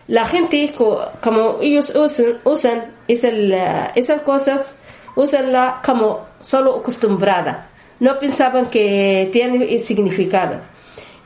la 0.07 0.25
gente, 0.25 0.73
co- 0.75 1.05
como 1.21 1.57
ellos 1.61 1.93
usan, 1.95 2.39
usan 2.43 2.85
esa, 3.07 3.31
la- 3.31 3.91
esas 3.95 4.23
cosas, 4.23 4.75
usanla 5.15 5.81
como 5.85 6.25
solo 6.41 6.77
acostumbrada. 6.77 7.67
No 7.99 8.17
pensaban 8.17 8.67
que 8.69 9.29
tiene 9.31 9.77
significado. 9.79 10.61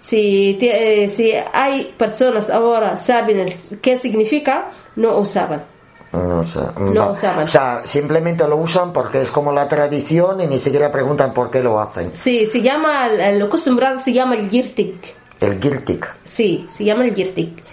Si, 0.03 0.57
eh, 0.59 1.07
si 1.07 1.31
hay 1.53 1.93
personas 1.97 2.49
ahora 2.49 2.97
saben 2.97 3.39
el- 3.39 3.79
qué 3.81 3.97
significa, 3.97 4.69
no 4.97 5.17
usaban. 5.17 5.63
No 6.11 6.45
sé. 6.45 6.59
No 6.77 6.93
Va- 7.05 7.11
usaban. 7.11 7.45
O 7.45 7.47
sea, 7.47 7.81
simplemente 7.85 8.45
lo 8.45 8.57
usan 8.57 8.91
porque 8.91 9.21
es 9.21 9.31
como 9.31 9.53
la 9.53 9.67
tradición 9.69 10.41
y 10.41 10.47
ni 10.47 10.59
siquiera 10.59 10.91
preguntan 10.91 11.33
por 11.33 11.49
qué 11.49 11.63
lo 11.63 11.79
hacen. 11.79 12.11
Sí, 12.13 12.45
se 12.47 12.61
llama, 12.61 13.07
lo 13.07 13.45
acostumbrado 13.45 13.97
se 13.97 14.11
llama 14.11 14.35
el 14.35 14.49
girtik. 14.49 15.15
El 15.39 15.61
girtik. 15.61 16.05
Sí, 16.25 16.67
se 16.69 16.83
llama 16.83 17.05
el 17.05 17.15
girtik. 17.15 17.63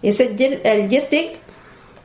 Ese 0.00 0.34
el 0.64 0.88
girtik, 0.88 1.38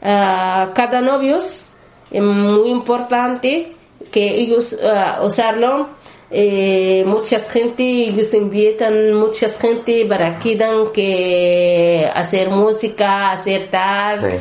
ah, 0.01 0.71
cada 0.73 0.99
novios 1.01 1.67
es 2.11 2.21
muy 2.23 2.69
importante 2.71 3.73
que 4.11 4.35
ellos 4.35 4.75
ah, 4.83 5.19
usarlo. 5.23 5.89
Eh, 6.31 7.03
muchas 7.07 7.51
gente, 7.51 7.83
ellos 7.83 8.33
invitan 8.35 9.13
muchas 9.13 9.59
gente 9.59 10.05
para 10.05 10.37
que 10.37 10.55
dan 10.55 10.91
que 10.93 12.07
hacer 12.13 12.49
música, 12.49 13.31
hacer 13.31 13.63
tal, 13.63 14.19
Sí. 14.19 14.37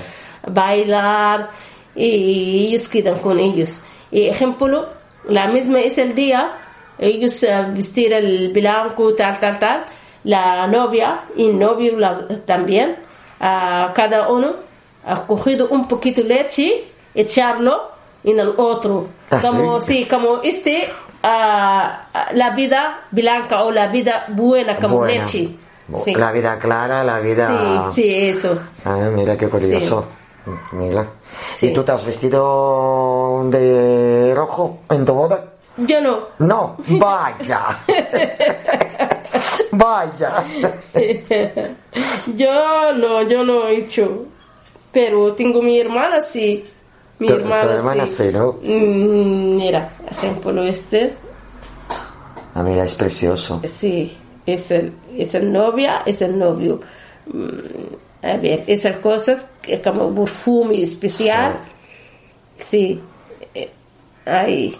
bailar 0.50 1.50
y 1.96 2.66
ellos 2.68 2.88
quedan 2.88 3.18
con 3.20 3.38
ellos. 3.38 3.82
Y 4.10 4.26
ejemplo, 4.28 4.86
la 5.28 5.48
misma 5.48 5.80
es 5.80 5.96
el 5.98 6.14
día, 6.14 6.56
ellos 6.98 7.42
eh, 7.42 7.66
vestir 7.74 8.12
el 8.12 8.50
blanco, 8.52 9.14
tal, 9.14 9.40
tal, 9.40 9.58
tal, 9.58 9.84
la 10.24 10.66
novia 10.66 11.22
y 11.36 11.46
novio 11.48 11.96
también, 12.44 12.96
a 13.40 13.92
cada 13.94 14.30
uno 14.30 14.56
ha 15.06 15.26
cogido 15.26 15.68
un 15.70 15.88
poquito 15.88 16.22
de 16.22 16.28
leche, 16.28 16.84
echarlo 17.14 17.92
en 18.24 18.38
el 18.40 18.48
otro. 18.58 19.08
Ah, 19.30 19.40
como, 19.40 19.80
sí. 19.80 20.00
sí, 20.00 20.04
como 20.04 20.40
este, 20.42 20.88
ah, 21.22 22.06
la 22.32 22.50
vida 22.50 23.00
blanca 23.10 23.64
o 23.64 23.70
la 23.70 23.88
vida 23.88 24.26
buena, 24.28 24.76
como 24.76 24.98
Buena. 24.98 25.24
leche. 25.24 25.50
Sí. 26.02 26.14
La 26.14 26.32
vida 26.32 26.58
clara, 26.58 27.02
la 27.02 27.18
vida. 27.20 27.90
sí, 27.90 28.02
sí, 28.02 28.14
eso. 28.28 28.58
Ah, 28.84 29.08
mira 29.12 29.36
qué 29.36 29.48
curioso. 29.48 30.04
Mira. 30.72 31.06
¿Y 31.60 31.72
tú 31.72 31.82
te 31.82 31.92
has 31.92 32.04
vestido 32.04 33.42
de 33.50 34.34
rojo 34.34 34.80
en 34.90 35.04
tu 35.04 35.14
boda? 35.14 35.44
Yo 35.78 36.00
no. 36.00 36.18
No, 36.38 36.76
vaya. 36.88 37.78
vaya. 39.72 40.44
Yo 42.34 42.92
no, 42.94 43.22
yo 43.22 43.44
no 43.44 43.66
he 43.66 43.78
hecho. 43.78 44.26
Pero 44.92 45.34
tengo 45.34 45.62
mi 45.62 45.78
hermana, 45.78 46.20
sí. 46.20 46.64
Mi 47.18 47.26
Tu- 47.26 47.34
tu 47.34 47.40
hermana, 47.40 47.72
hermana 47.72 48.06
sí, 48.06 48.30
¿no? 48.32 48.52
Mm, 48.62 49.56
Mira, 49.56 49.90
ejemplo 50.10 50.62
este. 50.62 51.14
Ah, 52.54 52.62
mira, 52.62 52.84
es 52.84 52.94
precioso. 52.94 53.60
Sí, 53.68 54.16
es 54.46 54.70
el, 54.70 54.92
es 55.16 55.34
el 55.34 55.52
novia, 55.52 56.02
es 56.06 56.22
el 56.22 56.38
novio. 56.38 56.80
Mm, 57.26 58.26
A 58.26 58.36
ver, 58.36 58.64
esas 58.66 58.96
cosas 58.98 59.46
como 59.84 60.12
perfume 60.14 60.82
especial. 60.82 61.52
Sí. 62.58 63.00
Eh, 63.54 63.70
Ahí. 64.26 64.76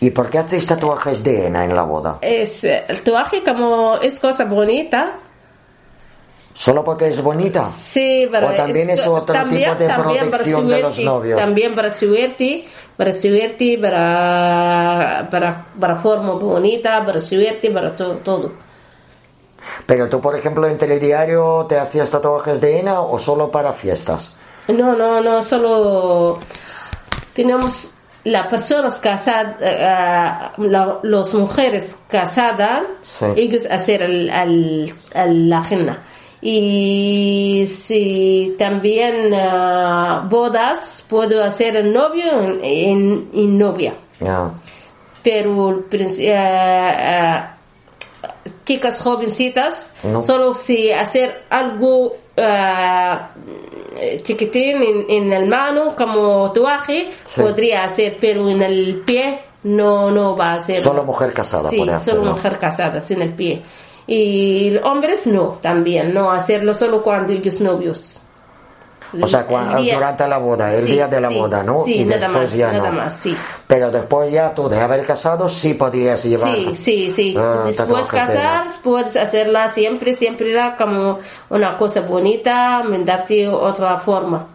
¿Y 0.00 0.10
por 0.10 0.28
qué 0.30 0.38
hacéis 0.38 0.66
tatuajes 0.66 1.24
de 1.24 1.46
henna 1.46 1.64
en 1.64 1.74
la 1.74 1.82
boda? 1.82 2.18
Es, 2.20 2.62
eh, 2.64 2.84
el 2.88 2.98
tatuaje 3.02 3.42
como 3.42 3.96
es 3.96 4.20
cosa 4.20 4.44
bonita. 4.44 5.18
¿Solo 6.54 6.82
porque 6.84 7.08
es 7.08 7.22
bonita? 7.22 7.70
Sí, 7.70 8.26
pero 8.30 8.48
O 8.48 8.52
también 8.52 8.90
es 8.90 9.06
otro 9.06 9.34
tipo 9.48 9.74
de 9.76 9.88
protección 9.94 10.66
de 10.68 10.80
los 10.82 10.98
novios. 11.00 11.38
También 11.40 11.74
para 11.74 11.88
suerte, 11.90 12.66
para 12.96 13.12
suerte, 13.12 13.78
para, 13.80 15.28
para, 15.30 15.66
para 15.78 15.96
forma 15.96 16.32
bonita, 16.32 17.04
para 17.04 17.20
suerte, 17.20 17.70
para 17.70 17.94
todo. 17.94 18.14
todo. 18.16 18.52
Pero 19.86 20.08
tú, 20.08 20.20
por 20.20 20.34
ejemplo, 20.34 20.66
en 20.66 20.78
telediario 20.78 21.66
te 21.68 21.78
hacías 21.78 22.10
tatuajes 22.10 22.60
de 22.60 22.78
henna 22.78 23.00
o 23.02 23.18
solo 23.18 23.50
para 23.50 23.72
fiestas? 23.72 24.34
No, 24.66 24.96
no, 24.96 25.20
no, 25.20 25.42
solo 25.42 26.38
tenemos 27.34 27.90
las 28.24 28.46
personas 28.48 28.98
casadas, 28.98 29.56
eh, 29.60 29.76
la- 30.58 30.98
las 31.02 31.34
mujeres 31.34 31.96
casadas, 32.08 32.82
Sí. 33.02 33.26
ellos 33.36 33.64
hacer 33.70 34.02
el, 34.02 34.28
el- 34.28 34.94
el- 35.14 35.48
la 35.48 35.62
henna. 35.70 35.98
Y 36.40 37.66
si 37.68 38.54
también 38.58 39.32
ah, 39.34 40.24
bodas, 40.28 41.04
puedo 41.08 41.42
hacer 41.42 41.76
el 41.76 41.92
novio 41.92 42.24
en, 42.40 42.60
en- 42.62 43.28
y 43.32 43.46
novia. 43.46 43.94
Pero 45.22 45.84
eh, 45.92 46.16
eh, 46.20 47.40
chicas 48.64 49.00
jovencitas, 49.00 49.92
No. 50.04 50.22
solo 50.22 50.54
si 50.54 50.92
hacer 50.92 51.42
algo 51.50 52.16
eh, 52.36 53.16
chiquitín 54.22 54.82
en, 54.82 55.06
en 55.08 55.32
el 55.32 55.46
mano 55.46 55.94
como 55.96 56.46
tatuaje, 56.52 57.10
Sí. 57.24 57.40
podría 57.42 57.84
hacer, 57.84 58.16
pero 58.20 58.48
en 58.48 58.62
el 58.62 59.02
pie 59.04 59.40
no, 59.64 60.10
no 60.12 60.36
va 60.36 60.52
a 60.52 60.54
hacer. 60.56 60.80
Solo 60.80 61.02
mujer 61.04 61.32
casada 61.32 61.68
Sí, 61.68 61.78
puede 61.78 61.98
solo 61.98 62.22
mujer 62.30 62.58
casada, 62.58 63.00
sin 63.00 63.22
el 63.22 63.32
pie. 63.32 63.60
Y 64.08 64.76
hombres 64.82 65.26
no, 65.26 65.58
también, 65.60 66.12
no 66.14 66.32
hacerlo 66.32 66.72
solo 66.74 67.02
cuando 67.02 67.32
ellos 67.32 67.60
novios. 67.60 68.20
O 69.22 69.26
sea, 69.26 69.44
día- 69.78 69.94
durante 69.94 70.26
la 70.28 70.36
boda, 70.38 70.74
el 70.74 70.82
Sí, 70.84 70.92
día 70.92 71.08
de 71.08 71.20
la 71.20 71.28
sí, 71.28 71.38
boda, 71.38 71.62
¿no? 71.62 71.82
Sí, 71.84 71.94
y 71.94 72.04
nada 72.04 72.26
después 72.28 72.50
más, 72.50 72.54
ya 72.58 72.72
nada 72.72 72.90
no. 72.90 72.92
más, 72.92 73.14
sí. 73.14 73.36
Pero 73.66 73.90
después 73.90 74.30
ya 74.32 74.54
tú 74.54 74.68
de 74.68 74.80
haber 74.80 75.04
casado 75.06 75.48
sí 75.48 75.74
podías 75.74 76.24
llevar. 76.24 76.54
Sí, 76.54 76.76
sí, 76.76 77.12
sí. 77.14 77.34
ah, 77.38 77.64
Después 77.66 78.06
casar, 78.10 78.64
puedes 78.82 79.16
hacerla 79.16 79.68
siempre, 79.68 80.16
siempre 80.16 80.50
era 80.52 80.76
como 80.76 81.18
una 81.50 81.76
cosa 81.76 82.00
bonita, 82.02 82.82
darte 83.04 83.46
otra 83.48 83.96
forma. 83.98 84.46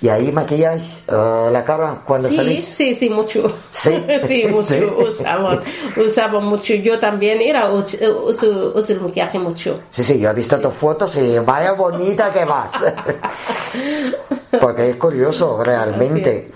¿Y 0.00 0.08
ahí 0.08 0.30
maquilláis 0.30 1.02
eh, 1.08 1.48
la 1.50 1.64
cara 1.64 2.02
cuando 2.06 2.28
Sí, 2.28 2.36
salís? 2.36 2.64
sí, 2.64 2.94
sí, 2.94 3.08
mucho. 3.08 3.50
Sí. 3.70 3.90
sí, 4.26 4.44
mucho. 4.48 4.66
Sí. 4.66 4.80
Usaban, 5.08 5.60
usaban 5.96 6.44
mucho. 6.44 6.74
Yo 6.74 6.98
también 6.98 7.40
era, 7.40 7.70
uso, 7.70 7.96
uso, 8.26 8.82
el 8.92 9.00
maquillaje 9.00 9.38
mucho. 9.38 9.80
Sí, 9.90 10.04
sí, 10.04 10.18
yo 10.18 10.30
he 10.30 10.34
visto 10.34 10.58
tus 10.60 10.74
fotos 10.74 11.16
y 11.16 11.38
vaya 11.38 11.72
bonita 11.72 12.30
que 12.30 12.44
vas. 12.44 12.72
Porque 14.60 14.90
es 14.90 14.96
curioso, 14.96 15.62
realmente. 15.62 16.50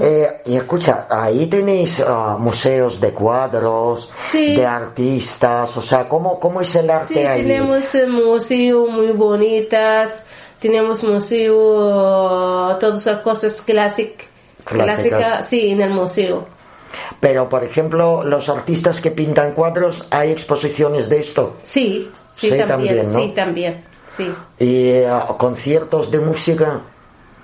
Eh, 0.00 0.42
y 0.46 0.56
escucha, 0.56 1.06
ahí 1.08 1.46
tenéis 1.46 2.02
ah, 2.06 2.36
museos 2.38 3.00
de 3.00 3.12
cuadros, 3.12 4.10
de 4.32 4.66
artistas, 4.66 5.76
o 5.76 5.80
sea, 5.80 6.08
¿cómo, 6.08 6.38
cómo 6.38 6.60
es 6.60 6.74
el 6.76 6.90
arte 6.90 7.14
Sí, 7.14 7.20
ahí? 7.20 7.42
tenemos 7.42 7.94
eh, 7.94 8.06
museos 8.06 8.90
muy 8.90 9.12
bonitas, 9.12 10.22
tenemos 10.60 11.02
museo, 11.04 12.76
todas 12.78 13.06
las 13.06 13.20
cosas 13.20 13.60
clásicas, 13.62 14.26
Clásicas. 14.64 15.18
clásicas, 15.18 15.48
sí, 15.48 15.68
en 15.70 15.80
el 15.82 15.90
museo. 15.90 16.46
Pero, 17.20 17.48
por 17.48 17.62
ejemplo, 17.64 18.22
los 18.24 18.48
artistas 18.48 19.00
que 19.00 19.10
pintan 19.10 19.52
cuadros, 19.52 20.06
¿hay 20.10 20.30
exposiciones 20.32 21.08
de 21.08 21.20
esto? 21.20 21.56
Sí, 21.62 22.10
sí, 22.32 22.50
Sí, 22.50 22.58
también, 22.58 22.68
también, 22.68 23.06
¿no? 23.06 23.12
sí, 23.14 23.32
también, 23.34 23.84
sí. 24.10 24.34
¿Y 24.58 24.88
eh, 24.88 25.08
conciertos 25.38 26.10
de 26.10 26.18
música? 26.20 26.80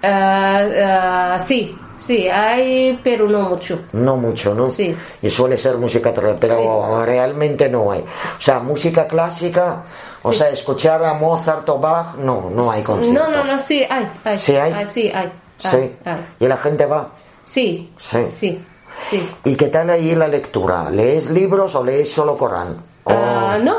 Ah, 0.02 1.34
ah, 1.34 1.38
sí, 1.38 1.76
sí, 2.06 2.28
hay, 2.28 3.00
pero 3.02 3.28
no 3.28 3.40
mucho. 3.42 3.80
No 3.92 4.16
mucho, 4.16 4.54
¿no? 4.54 4.70
Sí. 4.70 4.94
Y 5.22 5.30
suele 5.30 5.56
ser 5.56 5.76
música 5.76 6.12
pero 6.38 7.04
realmente 7.04 7.68
no 7.68 7.90
hay. 7.92 8.00
O 8.00 8.40
sea, 8.40 8.58
música 8.60 9.06
clásica, 9.06 9.84
o 10.22 10.32
Sí. 10.32 10.38
sea, 10.38 10.48
escuchar 10.50 11.04
a 11.04 11.14
Mozart 11.14 11.68
o 11.68 11.78
Bach, 11.78 12.14
no, 12.16 12.50
no 12.50 12.70
hay 12.70 12.82
conciertos. 12.82 13.28
No, 13.28 13.30
no, 13.36 13.44
no, 13.44 13.58
sí, 13.58 13.84
hay, 13.88 14.08
hay. 14.24 14.38
¿Sí 14.38 14.56
hay? 14.56 14.86
sí, 14.88 15.12
hay. 15.14 15.32
Sí. 15.58 15.68
hay, 15.76 15.96
hay. 16.04 16.26
Y 16.40 16.46
la 16.48 16.56
gente 16.56 16.86
va. 16.86 17.10
Sí, 17.44 17.92
Sí. 17.98 18.26
sí, 18.30 18.64
sí. 19.08 19.28
¿Y 19.44 19.54
qué 19.56 19.66
tal 19.68 19.90
ahí 19.90 20.14
la 20.14 20.28
lectura? 20.28 20.90
¿Lees 20.90 21.30
libros 21.30 21.74
o 21.74 21.84
lees 21.84 22.12
solo 22.12 22.36
Corán? 22.36 22.76
O- 23.04 23.10
Ah, 23.12 23.58
no, 23.62 23.74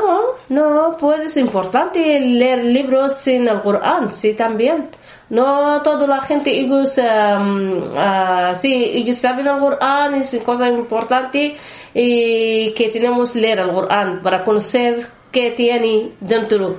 no, 0.48 0.96
pues 0.98 1.22
es 1.22 1.36
importante 1.38 2.20
leer 2.20 2.64
libros 2.64 3.26
en 3.28 3.48
el 3.48 3.60
Corán, 3.62 4.12
sí, 4.14 4.34
también. 4.34 4.88
No 5.30 5.80
toda 5.82 6.06
la 6.06 6.20
gente, 6.20 6.50
ellos, 6.50 6.98
am, 6.98 7.82
ah, 7.96 8.52
sí, 8.54 8.90
ellos 8.94 9.16
saben 9.16 9.46
el 9.46 9.58
Corán, 9.58 10.14
es 10.16 10.34
una 10.34 10.44
cosa 10.44 10.68
importante 10.68 11.56
y 11.94 12.70
que 12.72 12.88
tenemos 12.90 13.32
que 13.32 13.40
leer 13.40 13.60
el 13.60 13.70
Corán 13.70 14.20
para 14.22 14.44
conocer 14.44 15.06
qué 15.32 15.50
tiene 15.52 16.10
dentro. 16.20 16.76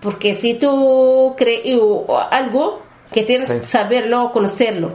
Porque 0.00 0.34
si 0.34 0.54
tú 0.54 1.34
crees 1.36 1.78
algo, 2.30 2.82
que 3.12 3.22
tienes 3.22 3.48
Sí. 3.48 3.60
que 3.60 3.64
saberlo, 3.66 4.32
conocerlo. 4.32 4.90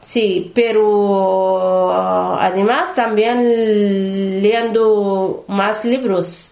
Sí, 0.00 0.50
pero 0.54 1.92
ah, 1.92 2.38
además 2.40 2.94
también 2.94 4.42
leyendo 4.42 5.44
más 5.46 5.84
libros. 5.84 6.49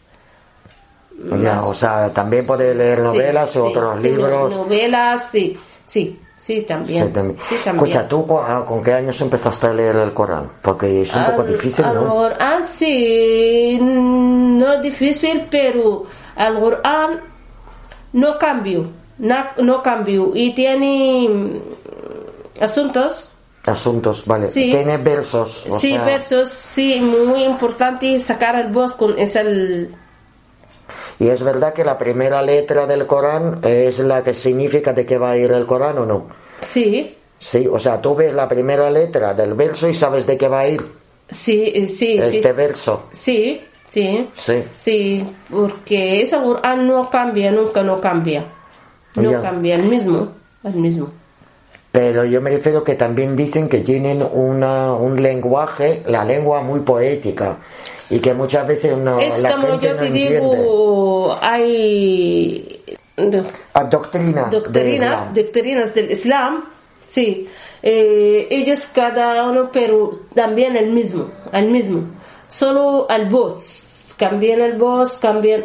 Ya, 1.41 1.55
Más- 1.57 1.65
o 1.65 1.75
sea, 1.75 2.09
también 2.13 2.47
puedes 2.47 2.77
leer 2.77 2.99
Sí, 2.99 3.05
novelas 3.05 3.57
o 3.57 3.63
sí, 3.63 3.69
otros 3.69 4.03
sí, 4.03 4.09
libros. 4.09 4.53
no- 4.53 4.59
novelas, 4.65 5.29
sí, 5.33 5.59
sí, 5.85 6.21
sí, 6.37 6.63
también. 6.63 7.07
Sí, 7.09 7.13
también. 7.13 7.39
Sí, 7.45 7.55
también. 7.65 7.87
Escucha, 7.89 8.09
¿tú 8.09 8.27
ah, 8.41 8.65
con 8.67 8.83
qué 8.83 8.93
años 8.95 9.21
empezaste 9.21 9.67
a 9.67 9.73
leer 9.75 9.97
el 9.97 10.15
Corán? 10.15 10.49
Porque 10.63 11.03
es 11.03 11.15
un 11.15 11.25
poco 11.25 11.43
Al- 11.43 11.49
difícil, 11.49 11.85
al 11.85 11.95
¿no? 11.97 12.09
Corán, 12.15 12.65
sí, 12.67 13.79
no 13.81 14.73
es 14.75 14.83
difícil, 14.83 15.47
pero 15.51 16.05
al 16.37 16.61
Corán 16.61 17.21
no 18.13 18.39
cambio, 18.39 18.87
na- 19.19 19.53
no, 19.59 19.83
cambio. 19.83 20.31
Y 20.35 20.55
tiene 20.55 21.29
mm, 21.29 22.63
asuntos, 22.63 23.31
Asuntos, 23.67 24.25
vale. 24.25 24.47
Sí. 24.47 24.71
Tiene 24.71 24.97
versos. 24.97 25.67
o 25.69 25.79
sí, 25.79 25.91
sea, 25.91 26.05
versos, 26.05 26.49
sí, 26.49 27.01
muy 27.01 27.43
importante 27.45 28.19
sacar 28.19 28.55
el 28.57 28.69
voz 28.73 28.95
con 28.95 29.19
es 29.19 29.37
el... 29.37 29.95
Y 31.19 31.29
es 31.29 31.43
verdad 31.43 31.73
que 31.73 31.85
la 31.85 31.99
primera 31.99 32.43
letra 32.43 32.87
del 32.87 33.07
Corán 33.07 33.61
es 33.65 33.99
la 33.99 34.23
que 34.23 34.35
significa 34.35 34.93
de 34.93 35.05
qué 35.05 35.19
va 35.19 35.33
a 35.33 35.37
ir 35.37 35.51
el 35.51 35.67
Corán 35.67 35.99
o 35.99 36.07
no. 36.07 36.27
Sí, 36.61 37.15
Sí, 37.41 37.69
o 37.71 37.79
sea, 37.79 38.01
tú 38.01 38.17
ves 38.17 38.35
la 38.35 38.49
primera 38.49 38.91
letra 38.91 39.33
del 39.33 39.55
verso 39.55 39.89
y 39.89 39.95
sabes 39.95 40.27
de 40.27 40.37
qué 40.37 40.49
va 40.49 40.61
a 40.61 40.69
ir 40.69 40.85
sí, 41.31 41.73
sí, 41.87 41.87
sí. 41.87 42.19
este 42.19 42.53
verso. 42.53 43.05
Sí, 43.13 43.61
sí. 43.91 44.29
Sí. 44.35 44.65
Sí, 44.77 45.25
porque 45.49 46.23
ese 46.23 46.37
Corán 46.37 46.89
no 46.89 47.09
cambia, 47.09 47.53
nunca 47.53 47.83
no 47.85 48.01
cambia. 48.01 48.45
No 49.15 49.31
Ya. 49.31 49.41
cambia, 49.41 49.77
el 49.77 49.83
mismo, 49.85 50.29
el 50.65 50.75
mismo. 50.75 51.11
Pero 51.93 52.25
yo 52.25 52.41
me 52.41 52.51
refiero 52.51 52.85
que 52.85 52.95
también 52.97 53.35
dicen 53.35 53.69
que 53.69 53.79
tienen 53.79 54.23
una, 54.33 54.93
un 54.95 55.23
lenguaje, 55.23 56.03
la 56.07 56.25
lengua 56.25 56.63
muy 56.63 56.81
poética, 56.81 57.57
y 58.11 58.19
que 58.21 58.35
muchas 58.35 58.67
veces 58.67 58.97
no, 58.97 59.19
es 59.21 59.41
la 59.43 59.53
como 59.53 59.67
gente 59.69 59.87
yo 59.87 59.93
no 59.95 59.99
te 60.01 60.07
entiende. 60.07 60.41
digo, 60.57 61.39
hay 61.41 62.81
do- 63.17 63.43
Ah, 63.75 63.85
doctrinas, 63.85 64.51
de 64.51 64.61
doctrinas, 64.61 65.35
doctrinas 65.35 65.95
del 65.95 66.11
Islam, 66.11 66.65
sí, 67.01 67.49
eh, 67.83 68.47
ellos 68.51 68.87
cada 68.95 69.45
uno, 69.49 69.71
pero 69.73 70.21
también 70.35 70.77
el 70.77 70.91
mismo, 70.91 71.31
el 71.53 71.67
mismo. 71.71 72.03
Solo 72.49 73.07
el 73.11 73.27
voz, 73.27 74.15
cambian 74.19 74.61
el 74.63 74.73
voz, 74.79 75.19
cambian... 75.19 75.65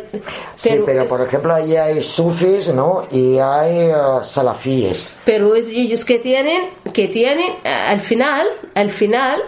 sí, 0.55 0.81
pero 0.85 1.03
es- 1.03 1.09
por 1.09 1.21
ejemplo 1.21 1.53
ahí 1.55 1.75
hay 1.77 2.03
sufis, 2.03 2.67
¿no? 2.73 3.07
Y 3.09 3.37
hay 3.39 3.89
eh, 3.89 3.93
salafíes. 4.23 5.15
pero 5.25 5.55
es 5.55 5.69
ellos 5.69 6.03
que 6.05 6.19
tienen 6.19 6.69
que 6.91 7.07
tienen 7.07 7.51
eh, 7.63 7.69
al 7.69 8.01
final 8.01 8.47
al 8.75 8.89
final 8.89 9.41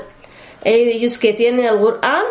ellos 0.63 1.17
que 1.19 1.34
tienen 1.34 1.65
el 1.65 1.79
Corán 1.79 2.23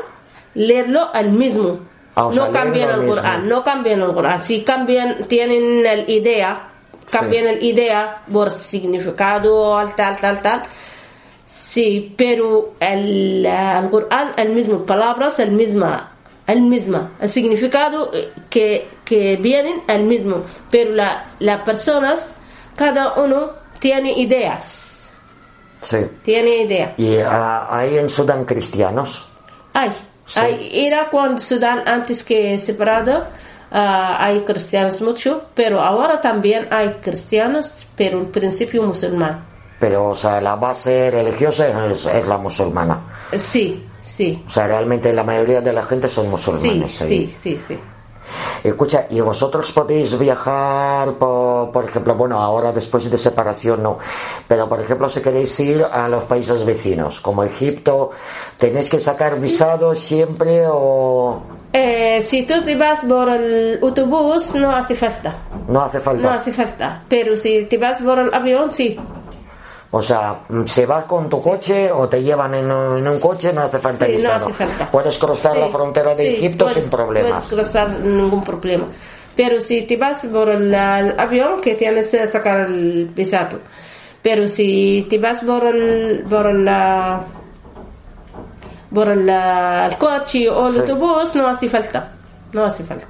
leerlo 0.55 1.09
al 1.13 1.31
mismo. 1.33 1.81
Ah, 2.15 2.27
o 2.27 2.33
sea, 2.33 2.47
no 2.47 2.53
cambian 2.53 2.91
el 2.91 3.01
mismo. 3.07 3.23
no 3.45 3.65
cambian 3.65 4.01
el 4.01 4.13
Corán. 4.13 4.43
Si 4.43 4.63
cambian 4.63 5.25
tienen 5.29 5.83
la 5.83 5.95
idea 6.11 6.69
cambian 7.11 7.45
la 7.45 7.53
idea 7.53 8.23
por 8.33 8.51
significado 8.51 9.77
tal 9.95 10.17
tal 10.17 10.41
tal 10.41 10.63
sí 11.45 12.15
pero 12.17 12.75
el, 12.81 13.45
el 13.45 13.91
Corán 13.91 14.33
el 14.39 14.55
mismo 14.55 14.87
palabras 14.87 15.39
el 15.39 15.51
misma 15.51 16.15
el 16.47 16.61
misma. 16.63 17.13
El 17.21 17.29
significado 17.29 18.11
eh, 18.13 18.33
que, 18.51 18.89
que 19.05 19.37
vienen 19.37 19.83
el 19.89 20.05
mismo. 20.05 20.43
Pero 20.71 20.93
la 20.93 21.27
las 21.41 21.63
personas 21.63 22.35
cada 22.77 23.15
uno 23.15 23.53
tiene 23.79 24.13
ideas. 24.13 25.11
Sí. 25.81 25.99
tiene 26.23 26.63
idea. 26.63 26.95
Y 26.97 27.19
ah, 27.19 27.67
hay 27.71 27.99
en 27.99 28.09
Sudán 28.09 28.47
cristianos. 28.47 29.29
hay 29.75 29.91
Sí. 30.27 30.41
era 30.73 31.11
cuando 31.11 31.39
Sudán 31.39 31.87
antes 31.87 32.23
que 32.25 32.59
separado 32.59 33.27
ah, 33.71 34.17
hay 34.19 34.41
cristianos 34.41 35.01
mucho 35.03 35.45
pero 35.55 35.81
ahora 35.81 36.21
también 36.21 36.67
hay 36.71 36.89
cristianos 37.03 37.87
pero 37.97 38.19
en 38.19 38.27
principio 38.33 38.83
musulmán 38.83 39.45
Pero, 39.81 40.09
o 40.11 40.15
sea, 40.15 40.41
la 40.41 40.55
base 40.57 41.11
religiosa 41.11 41.91
es, 41.91 42.07
es 42.07 42.27
la 42.27 42.39
musulmana. 42.39 43.01
Sí 43.37 43.85
sí 44.03 44.43
O 44.47 44.51
sea, 44.51 44.67
realmente 44.69 45.13
la 45.13 45.25
mayoría 45.25 45.61
de 45.61 45.73
la 45.73 45.85
gente 45.85 46.09
son 46.09 46.25
sí 46.25 46.31
musulmanes. 46.31 47.03
ahí. 47.03 47.09
sí 47.09 47.35
sí 47.37 47.59
sí 47.67 47.79
Escucha, 48.63 49.07
¿y 49.11 49.21
vosotros 49.21 49.71
podéis 49.73 50.19
viajar, 50.19 51.13
por, 51.15 51.71
por 51.71 51.85
ejemplo, 51.85 52.15
bueno, 52.15 52.39
ahora 52.39 52.73
después 52.73 53.11
de 53.11 53.19
separación 53.19 53.83
no, 53.83 53.99
pero 54.49 54.69
por 54.69 54.81
ejemplo, 54.81 55.09
si 55.09 55.21
queréis 55.21 55.59
ir 55.61 55.85
a 55.85 56.09
los 56.09 56.25
países 56.25 56.65
vecinos, 56.65 57.21
como 57.21 57.45
Egipto, 57.45 58.11
¿tenéis 58.57 58.89
que 58.89 58.99
sacar 58.99 59.41
visado 59.41 59.95
siempre 59.95 60.65
o 60.69 61.43
Eh, 61.73 62.23
si 62.23 62.47
tú 62.47 62.63
te 62.65 62.77
vas 62.77 63.05
por 63.05 63.29
el 63.29 63.81
autobús 63.83 64.55
no 64.55 64.71
hace 64.71 64.95
falta. 64.95 65.35
No 65.67 65.81
hace 65.83 66.01
falta? 66.01 66.23
no 66.23 66.31
hace 66.31 66.53
falta. 66.53 67.03
Pero 67.09 67.37
si 67.37 67.65
te 67.65 67.79
vas 67.79 68.01
por 68.01 68.19
el 68.21 68.33
avión 68.33 68.71
sí 68.71 68.97
O 69.97 70.03
sea, 70.03 70.41
¿se 70.67 70.87
va 70.87 71.07
con 71.07 71.29
tu 71.29 71.41
coche 71.41 71.93
o 71.93 72.09
te 72.09 72.21
llevan 72.21 72.53
en 72.55 72.69
un, 72.69 72.99
en 72.99 73.07
un 73.07 73.21
coche? 73.21 73.53
No 73.53 73.61
hace 73.61 73.79
falta 73.79 74.07
Sí, 74.07 74.17
no 74.21 74.33
hace 74.33 74.53
falta. 74.53 74.91
Puedes 74.91 75.17
cruzar 75.19 75.53
Sí, 75.53 75.61
la 75.61 75.69
frontera 75.69 76.17
de 76.17 76.35
Egipto 76.37 76.65
puedes- 76.65 76.81
sin 76.83 76.91
problemas. 76.91 77.31
Puedes 77.31 77.47
cruzar 77.47 77.91
ningún 78.01 78.43
problema. 78.43 78.87
Pero 79.37 79.61
si 79.61 79.83
te 79.83 79.97
vas 79.97 80.27
por 80.27 80.49
el, 80.49 80.75
el 80.75 81.21
avión, 81.21 81.61
que 81.61 81.77
tienes 81.77 82.11
que 82.11 82.27
sacar 82.27 82.63
el 82.63 83.09
visado. 83.15 83.61
Pero 84.21 84.49
si 84.49 85.07
te 85.09 85.17
vas 85.19 85.45
por 85.45 85.65
el, 85.65 86.25
por 86.29 86.53
la, 86.53 87.21
por 88.93 89.09
el, 89.11 89.29
el 89.29 89.97
coche 89.99 90.49
o 90.51 90.69
el 90.71 90.81
autobús, 90.81 91.37
no 91.37 91.47
hace 91.47 91.69
falta. 91.69 92.13
No 92.53 92.65
hace 92.65 92.83
falta. 92.83 93.07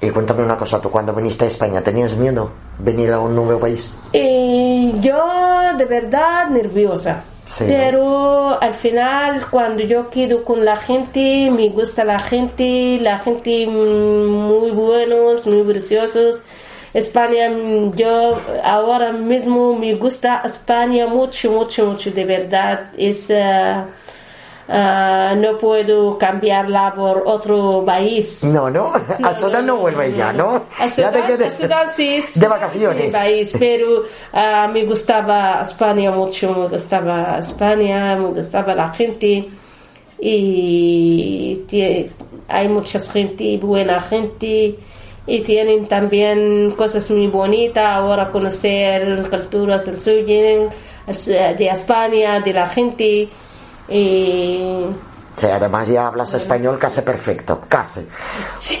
Y 0.00 0.10
cuéntame 0.10 0.44
una 0.44 0.56
cosa, 0.56 0.80
tú 0.80 0.90
cuando 0.90 1.12
viniste 1.14 1.44
a 1.44 1.48
España, 1.48 1.80
¿tenías 1.80 2.16
miedo 2.16 2.50
venir 2.78 3.12
a 3.12 3.20
un 3.20 3.34
nuevo 3.34 3.58
país? 3.58 3.98
Y 4.12 4.94
yo 5.00 5.72
de 5.76 5.84
verdad 5.84 6.48
nerviosa. 6.48 7.24
Sí, 7.46 7.64
Pero 7.66 8.58
al 8.60 8.72
final 8.72 9.46
cuando 9.50 9.82
yo 9.82 10.08
quedo 10.08 10.44
con 10.44 10.64
la 10.64 10.76
gente, 10.76 11.50
me 11.50 11.68
gusta 11.68 12.02
la 12.02 12.18
gente, 12.18 12.98
la 13.00 13.18
gente 13.18 13.66
muy 13.66 14.70
buenos, 14.70 15.46
muy 15.46 15.62
preciosos. 15.62 16.42
España, 16.94 17.50
yo 17.94 18.40
ahora 18.62 19.12
mismo 19.12 19.76
me 19.76 19.94
gusta 19.94 20.42
España 20.44 21.06
mucho, 21.06 21.50
mucho, 21.50 21.86
mucho, 21.86 22.10
de 22.10 22.24
verdad. 22.24 22.92
Es, 22.96 23.28
ah, 23.30 23.88
ah, 24.68 25.34
no 25.36 25.56
puedo 25.58 26.16
cambiarla 26.18 26.94
por 26.94 27.22
otro 27.26 27.82
país. 27.84 28.42
No, 28.44 28.70
no, 28.70 28.92
a 29.22 29.34
Sudán 29.34 29.66
no 29.66 29.76
vuelve 29.76 30.14
ya, 30.16 30.32
¿no? 30.32 30.64
A 30.78 30.86
Ya 30.88 31.10
te 31.10 31.22
Sudán, 31.22 31.42
a 31.42 31.50
Sudán 31.50 31.88
sí, 31.94 32.24
de 32.34 32.48
vacaciones. 32.48 33.06
sí, 33.06 33.10
país, 33.10 33.54
pero 33.58 34.02
ah, 34.32 34.68
me 34.72 34.84
gustaba 34.84 35.62
España 35.62 36.10
mucho, 36.10 36.54
me 36.54 36.68
gustaba 36.68 37.38
España, 37.38 38.16
me 38.16 38.26
gustaba 38.28 38.74
la 38.74 38.92
gente 38.92 39.48
y 40.20 41.62
hay 42.48 42.68
mucha 42.68 42.98
gente, 42.98 43.58
buena 43.58 44.00
gente 44.00 44.76
y 45.26 45.40
tienen 45.40 45.86
también 45.86 46.72
cosas 46.76 47.10
muy 47.10 47.26
bonitas, 47.26 47.84
ahora 47.84 48.30
conocer 48.30 49.28
culturas 49.30 49.86
del 49.86 50.00
sur 50.00 50.24
de 50.24 51.68
España, 51.70 52.40
de 52.40 52.52
la 52.52 52.68
gente 52.68 53.28
Y 53.88 54.86
Sí, 55.36 55.46
además 55.46 55.88
ya 55.88 56.06
hablas 56.06 56.32
español 56.34 56.78
casi 56.78 57.00
perfecto, 57.00 57.62
casi. 57.68 58.06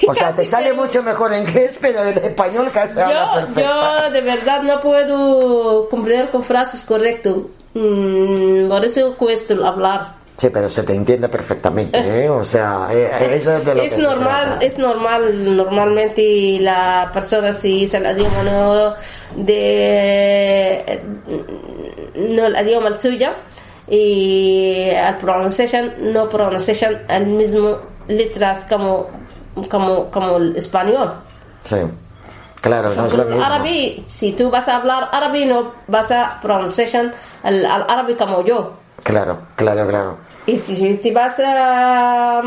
o 0.06 0.14
sea, 0.14 0.32
te 0.32 0.44
sale 0.44 0.72
mucho 0.72 1.02
mejor 1.02 1.32
en 1.32 1.48
inglés, 1.48 1.76
pero 1.80 2.04
en 2.04 2.18
español 2.18 2.70
casi 2.72 3.00
habla 3.00 3.32
perfecto. 3.34 3.60
Yo 3.60 4.10
de 4.10 4.20
verdad 4.20 4.62
no 4.62 4.80
puedo 4.80 5.88
comprender 5.88 6.30
con 6.30 6.44
frases 6.44 6.82
correctas. 6.82 7.34
Mm, 7.74 8.68
por 8.68 8.84
eso 8.84 9.16
cuesta 9.16 9.54
hablar. 9.66 10.14
Sí, 10.36 10.48
pero 10.50 10.68
se 10.70 10.82
te 10.84 10.94
entiende 10.94 11.28
perfectamente, 11.28 11.98
¿eh? 11.98 12.28
O 12.28 12.44
sea, 12.44 12.88
eh, 12.92 13.36
eso 13.36 13.56
es 13.56 13.64
de 13.64 13.74
lo 13.74 13.82
es 13.82 13.98
normal, 13.98 14.58
es 14.60 14.78
normal, 14.78 15.56
normalmente 15.56 16.58
la 16.60 17.10
persona 17.12 17.52
si 17.52 17.86
se 17.86 18.00
la 18.00 18.12
idioma 18.12 18.42
no 18.42 18.94
de 19.36 21.00
no 22.16 22.46
el 22.46 22.66
idioma 22.66 22.96
suyo 22.98 23.30
y 23.88 24.90
al 24.90 25.18
pronunciation 25.18 25.92
no 26.12 26.28
pronunciation 26.28 26.98
el 27.08 27.26
mismo 27.26 27.78
letras 28.08 28.64
como 28.68 29.08
como 29.68 30.10
como 30.10 30.36
el 30.36 30.56
español. 30.56 31.14
Sí. 31.64 31.76
Claro, 32.60 32.94
no 32.94 33.06
es 33.06 33.12
lo 33.14 33.24
mismo. 33.26 33.44
Árabe, 33.44 34.02
si 34.06 34.32
tú 34.32 34.50
vas 34.50 34.66
a 34.68 34.76
hablar 34.76 35.10
árabe 35.12 35.44
no 35.44 35.72
vas 35.86 36.10
a 36.10 36.38
pronunciation 36.40 37.12
al, 37.42 37.66
al 37.66 37.82
árabe 37.88 38.16
como 38.16 38.42
yo. 38.42 38.72
Claro, 39.02 39.38
claro, 39.54 39.86
claro. 39.86 40.16
Y 40.46 40.56
si, 40.56 40.96
si 40.96 41.10
vas 41.10 41.38
a, 41.40 42.40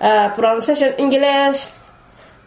a 0.00 0.34
pronunciation 0.34 0.90
inglés, 0.98 1.85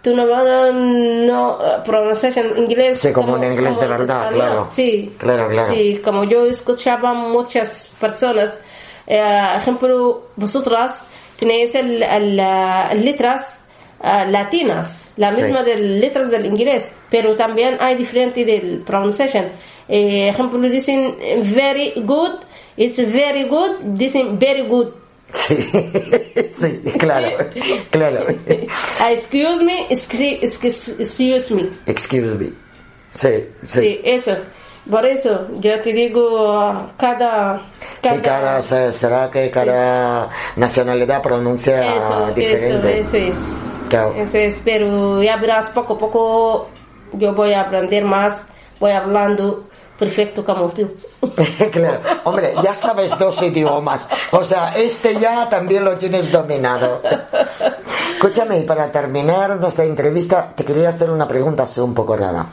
tú 0.02 0.16
no 0.16 0.28
vas 0.28 0.46
a 0.48 0.72
no, 0.72 1.58
pronunciation 1.86 2.58
inglés. 2.58 3.00
Sí, 3.00 3.14
como, 3.14 3.38
en 3.38 3.54
inglés 3.54 3.80
de 3.80 3.88
verdad, 3.88 4.32
claro. 4.32 4.68
Sí, 4.70 5.14
claro, 5.18 5.50
claro. 5.50 5.74
Sí, 5.74 6.02
como 6.04 6.24
yo 6.24 6.46
escuchaba 6.46 7.14
muchas 7.14 7.96
personas, 8.00 8.64
eh, 9.08 9.54
ejemplo, 9.58 10.30
vosotras 10.36 11.06
tenéis 11.40 11.76
el, 11.76 12.04
el, 12.04 12.40
el 12.40 13.06
letras 13.06 13.60
Uh, 14.02 14.24
latinas, 14.32 15.12
la 15.18 15.30
misma 15.30 15.62
de 15.62 15.78
letras 15.78 16.32
del 16.32 16.46
inglés, 16.46 16.90
pero 17.10 17.36
también 17.36 17.76
hay 17.82 17.96
diferente 17.96 18.46
del 18.46 18.80
pronunciation. 18.86 19.50
Eh, 19.90 20.30
ejemplo, 20.30 20.58
dicen 20.70 21.18
very 21.54 21.92
good, 21.98 22.40
it's 22.78 22.98
very 23.12 23.44
good, 23.50 23.72
dicen 23.98 24.40
very 24.40 24.62
good. 24.62 24.94
Sí, 25.34 25.56
sí, 26.58 26.82
claro, 26.98 27.30
claro. 27.92 28.26
excuse 29.10 29.64
me, 29.64 29.86
excuse, 29.90 30.92
excuse 31.00 31.54
me. 31.54 31.70
Excuse 31.86 32.36
me. 32.36 32.52
Sí, 33.14 33.46
sí. 33.64 33.80
Sí, 33.82 34.02
eso. 34.04 34.36
Por 34.90 35.06
eso, 35.06 35.48
yo 35.60 35.80
te 35.82 35.94
digo, 35.94 36.90
cada... 36.98 37.62
cada 38.02 38.16
sí, 38.16 38.22
cada, 38.24 38.92
será 38.92 39.30
que 39.30 39.52
cada 39.52 40.30
nacionalidad 40.56 41.22
pronuncia 41.22 41.96
eso, 41.96 42.32
diferente. 42.34 43.00
Eso, 43.02 43.18
eso 43.18 43.18
es. 43.18 43.70
Eso 44.18 44.38
es, 44.38 44.62
pero 44.64 45.22
ya 45.22 45.38
verás, 45.38 45.70
poco 45.70 45.94
a 45.94 45.98
poco 45.98 46.70
yo 47.14 47.34
voy 47.34 47.54
a 47.54 47.62
aprender 47.62 48.04
más, 48.04 48.48
voy 48.80 48.92
hablando 48.92 49.66
perfecto 49.98 50.44
como 50.46 50.70
tú. 50.70 50.90
claro, 51.72 52.00
hombre, 52.24 52.54
ya 52.64 52.74
sabes 52.74 53.18
dos 53.20 53.42
idiomas, 53.44 54.08
o 54.32 54.44
sea, 54.44 54.76
este 54.78 55.20
ya 55.20 55.50
también 55.50 55.84
lo 55.84 55.98
tienes 55.98 56.32
dominado. 56.32 57.02
Escúchame, 58.14 58.60
y 58.60 58.64
para 58.64 58.92
terminar 58.92 59.58
nuestra 59.58 59.86
entrevista, 59.86 60.54
te 60.56 60.66
quería 60.66 60.90
hacer 60.90 61.10
una 61.10 61.28
pregunta 61.28 61.64
así 61.64 61.80
un 61.80 61.94
poco 61.94 62.18
rara. 62.18 62.48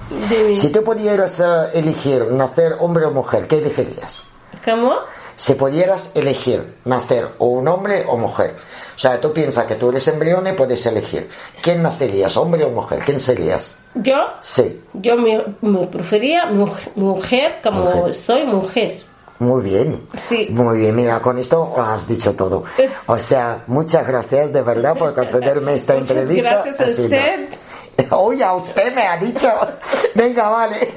Si 0.54 0.70
tú 0.70 0.84
pudieras 0.84 1.40
eh, 1.40 1.44
elegir 1.74 2.26
nacer 2.30 2.76
hombre 2.80 3.04
o 3.04 3.10
mujer, 3.10 3.48
¿qué 3.48 3.58
elegirías? 3.58 4.24
¿Cómo? 4.64 4.92
Si 5.34 5.54
pudieras 5.54 6.12
elegir 6.14 6.76
nacer 6.84 7.28
o 7.38 7.46
un 7.46 7.66
hombre 7.68 8.04
o 8.08 8.16
mujer, 8.16 8.56
o 8.96 8.98
sea, 8.98 9.20
tú 9.20 9.30
piensas 9.30 9.66
que 9.66 9.74
tú 9.74 9.90
eres 9.90 10.08
embrión 10.08 10.46
y 10.46 10.52
puedes 10.52 10.86
elegir. 10.86 11.28
¿Quién 11.60 11.82
nacerías, 11.82 12.34
hombre 12.38 12.64
o 12.64 12.70
mujer? 12.70 13.00
¿Quién 13.04 13.20
serías? 13.20 13.74
¿Yo? 13.94 14.16
Sí. 14.40 14.80
Yo 14.94 15.16
me, 15.18 15.86
prefería 15.86 16.46
mujer, 16.46 17.60
como 17.62 18.10
soy 18.14 18.44
mujer. 18.44 19.02
Muy 19.38 19.62
bien. 19.62 20.06
Sí. 20.16 20.48
Muy 20.48 20.78
bien, 20.78 20.96
mira, 20.96 21.20
con 21.20 21.38
esto 21.38 21.74
has 21.76 22.08
dicho 22.08 22.32
todo. 22.32 22.64
O 23.06 23.18
sea, 23.18 23.64
muchas 23.66 24.06
gracias 24.06 24.52
de 24.52 24.62
verdad 24.62 24.96
por 24.96 25.14
concederme 25.14 25.74
esta 25.74 25.94
entrevista. 25.94 26.62
Gracias 26.64 26.80
a 26.80 27.02
usted. 27.02 27.48
Oye, 28.10 28.44
a 28.44 28.54
usted 28.54 28.94
me 28.94 29.02
ha 29.02 29.16
dicho. 29.18 29.48
Venga, 30.14 30.48
vale. 30.48 30.88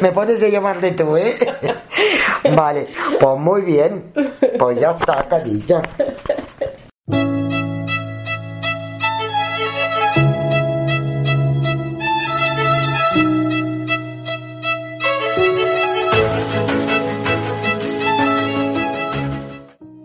Me 0.00 0.10
puedes 0.10 0.40
llamar 0.50 0.80
de 0.80 0.92
tú, 0.92 1.16
¿eh? 1.16 1.36
Vale, 2.54 2.88
pues 3.20 3.38
muy 3.38 3.60
bien. 3.62 4.10
Pues 4.58 4.80
ya 4.80 4.92
está, 4.92 5.28
Cadilla. 5.28 5.82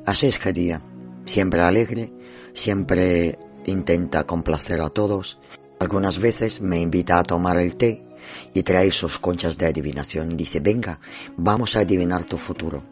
Así 0.08 0.28
es 0.28 0.40
día, 0.54 0.82
siempre 1.26 1.60
alegre, 1.60 2.14
siempre 2.54 3.38
intenta 3.66 4.24
complacer 4.24 4.80
a 4.80 4.88
todos. 4.88 5.38
Algunas 5.82 6.20
veces 6.20 6.62
me 6.62 6.80
invita 6.80 7.20
a 7.20 7.24
tomar 7.24 7.58
el 7.58 7.76
té 7.76 8.08
y 8.54 8.64
trae 8.64 8.90
sus 8.92 9.20
conchas 9.20 9.58
de 9.58 9.66
adivinación 9.66 10.32
y 10.32 10.36
dice, 10.36 10.62
venga, 10.62 11.02
vamos 11.36 11.76
a 11.76 11.82
adivinar 11.82 12.24
tu 12.24 12.38
futuro. 12.38 12.84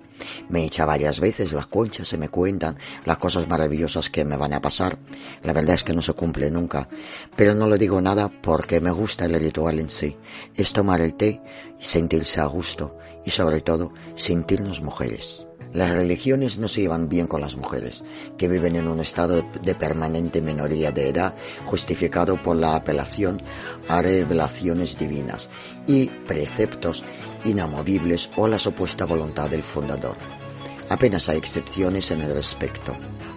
Me 0.49 0.65
echa 0.65 0.85
varias 0.85 1.21
veces 1.21 1.53
las 1.53 1.67
conchas, 1.67 2.09
se 2.09 2.17
me 2.17 2.27
cuentan 2.27 2.77
las 3.05 3.17
cosas 3.17 3.47
maravillosas 3.47 4.09
que 4.09 4.25
me 4.25 4.35
van 4.35 4.51
a 4.51 4.59
pasar. 4.59 4.99
La 5.41 5.53
verdad 5.53 5.75
es 5.75 5.85
que 5.85 5.93
no 5.93 6.01
se 6.01 6.11
cumple 6.11 6.51
nunca, 6.51 6.89
pero 7.37 7.55
no 7.55 7.69
le 7.69 7.77
digo 7.77 8.01
nada 8.01 8.29
porque 8.29 8.81
me 8.81 8.91
gusta 8.91 9.23
el 9.23 9.39
ritual 9.39 9.79
en 9.79 9.89
sí. 9.89 10.17
Es 10.53 10.73
tomar 10.73 10.99
el 10.99 11.13
té 11.13 11.41
y 11.79 11.83
sentirse 11.85 12.41
a 12.41 12.45
gusto 12.45 12.97
y 13.23 13.31
sobre 13.31 13.61
todo 13.61 13.93
sentirnos 14.15 14.81
mujeres. 14.81 15.47
Las 15.75 15.91
religiones 15.91 16.57
no 16.57 16.69
se 16.69 16.79
llevan 16.79 17.09
bien 17.09 17.27
con 17.27 17.41
las 17.41 17.57
mujeres, 17.57 18.05
que 18.37 18.47
viven 18.47 18.77
en 18.77 18.87
un 18.87 19.01
estado 19.01 19.43
de 19.61 19.75
permanente 19.75 20.41
minoría 20.41 20.93
de 20.93 21.09
edad 21.09 21.35
justificado 21.65 22.41
por 22.41 22.55
la 22.55 22.77
apelación 22.77 23.41
a 23.89 24.01
revelaciones 24.01 24.97
divinas 24.97 25.49
y 25.85 26.07
preceptos 26.07 27.03
inamovibles 27.43 28.29
o 28.37 28.47
la 28.47 28.57
supuesta 28.57 29.03
voluntad 29.03 29.49
del 29.49 29.63
fundador. 29.63 30.15
Apenas 30.87 31.27
hay 31.27 31.39
excepciones 31.39 32.09
en 32.09 32.21
el 32.21 32.33
respecto. 32.33 32.93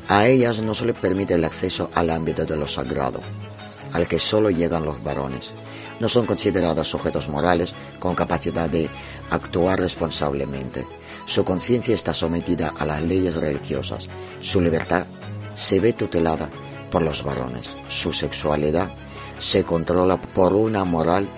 A 0.07 0.29
ellas 0.29 0.63
no 0.63 0.77
se 0.77 0.87
les 0.87 0.97
permite 0.97 1.35
el 1.35 1.45
acceso 1.45 1.91
al 1.93 2.09
ámbito 2.09 2.45
de 2.45 2.57
lo 2.57 2.69
sagrado, 2.69 3.21
al 3.93 4.07
que 4.07 4.21
solo 4.21 4.51
llegan 4.51 4.85
los 4.85 5.03
varones. 5.03 5.57
No 5.99 6.09
son 6.09 6.25
consideradas 6.25 6.87
sujetos 6.87 7.29
morales 7.29 7.75
con 7.99 8.15
capacidad 8.15 8.71
de 8.71 8.89
actuar 9.29 9.81
responsablemente 9.81 10.87
su 11.29 11.45
conciencia 11.45 11.95
está 11.95 12.15
sometida 12.15 12.73
a 12.79 12.87
las 12.87 13.03
leyes 13.03 13.37
religiosas. 13.37 14.09
Su 14.41 14.63
libertad 14.63 15.07
se 15.55 15.79
ve 15.79 15.93
tutelada 15.93 16.49
por 16.91 17.03
los 17.03 17.23
varones. 17.23 17.69
Su 17.87 18.15
sexualidad 18.15 18.95
se 19.37 19.63
controla 19.63 20.19
por 20.19 20.55
una 20.55 20.85
moral 20.85 21.29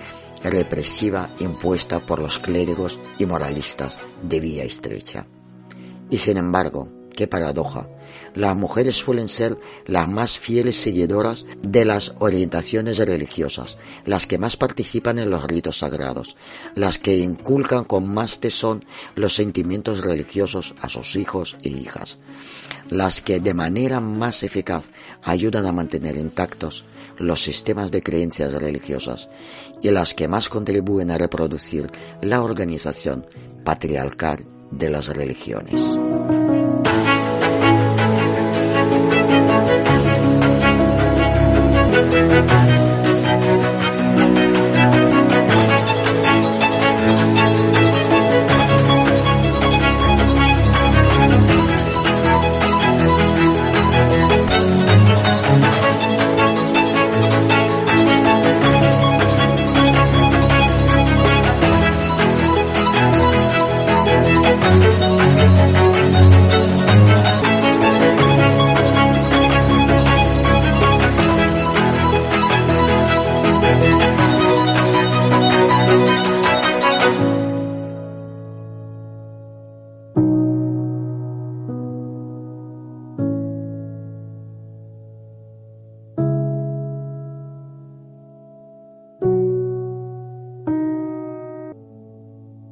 represiva 0.43 1.29
impuesta 1.39 1.99
por 1.99 2.19
los 2.19 2.39
clérigos 2.39 3.01
y 3.19 3.25
moralistas 3.25 3.99
de 4.23 4.39
vía 4.39 4.63
estrecha. 4.63 5.27
Y 6.09 6.19
sin 6.19 6.37
embargo, 6.37 6.87
qué 7.13 7.27
paradoja, 7.27 7.89
las 8.35 8.55
mujeres 8.55 8.95
suelen 8.95 9.27
ser 9.27 9.57
las 9.85 10.07
más 10.07 10.39
fieles 10.39 10.75
seguidoras 10.75 11.45
de 11.61 11.85
las 11.85 12.13
orientaciones 12.19 12.97
religiosas, 12.97 13.77
las 14.05 14.27
que 14.27 14.37
más 14.37 14.55
participan 14.55 15.19
en 15.19 15.29
los 15.29 15.43
ritos 15.43 15.79
sagrados, 15.79 16.35
las 16.75 16.97
que 16.97 17.17
inculcan 17.17 17.83
con 17.83 18.07
más 18.11 18.39
tesón 18.39 18.85
los 19.15 19.35
sentimientos 19.35 20.03
religiosos 20.03 20.75
a 20.81 20.89
sus 20.89 21.15
hijos 21.15 21.57
e 21.63 21.69
hijas, 21.69 22.19
las 22.89 23.21
que 23.21 23.39
de 23.39 23.53
manera 23.53 23.99
más 23.99 24.43
eficaz 24.43 24.91
ayudan 25.23 25.65
a 25.65 25.71
mantener 25.71 26.17
intactos 26.17 26.85
los 27.17 27.41
sistemas 27.41 27.91
de 27.91 28.01
creencias 28.01 28.53
religiosas 28.53 29.29
y 29.81 29.91
las 29.91 30.13
que 30.13 30.27
más 30.27 30.49
contribuyen 30.49 31.11
a 31.11 31.17
reproducir 31.17 31.89
la 32.21 32.41
organización 32.41 33.25
patriarcal 33.63 34.45
de 34.71 34.89
las 34.89 35.07
religiones. 35.07 35.81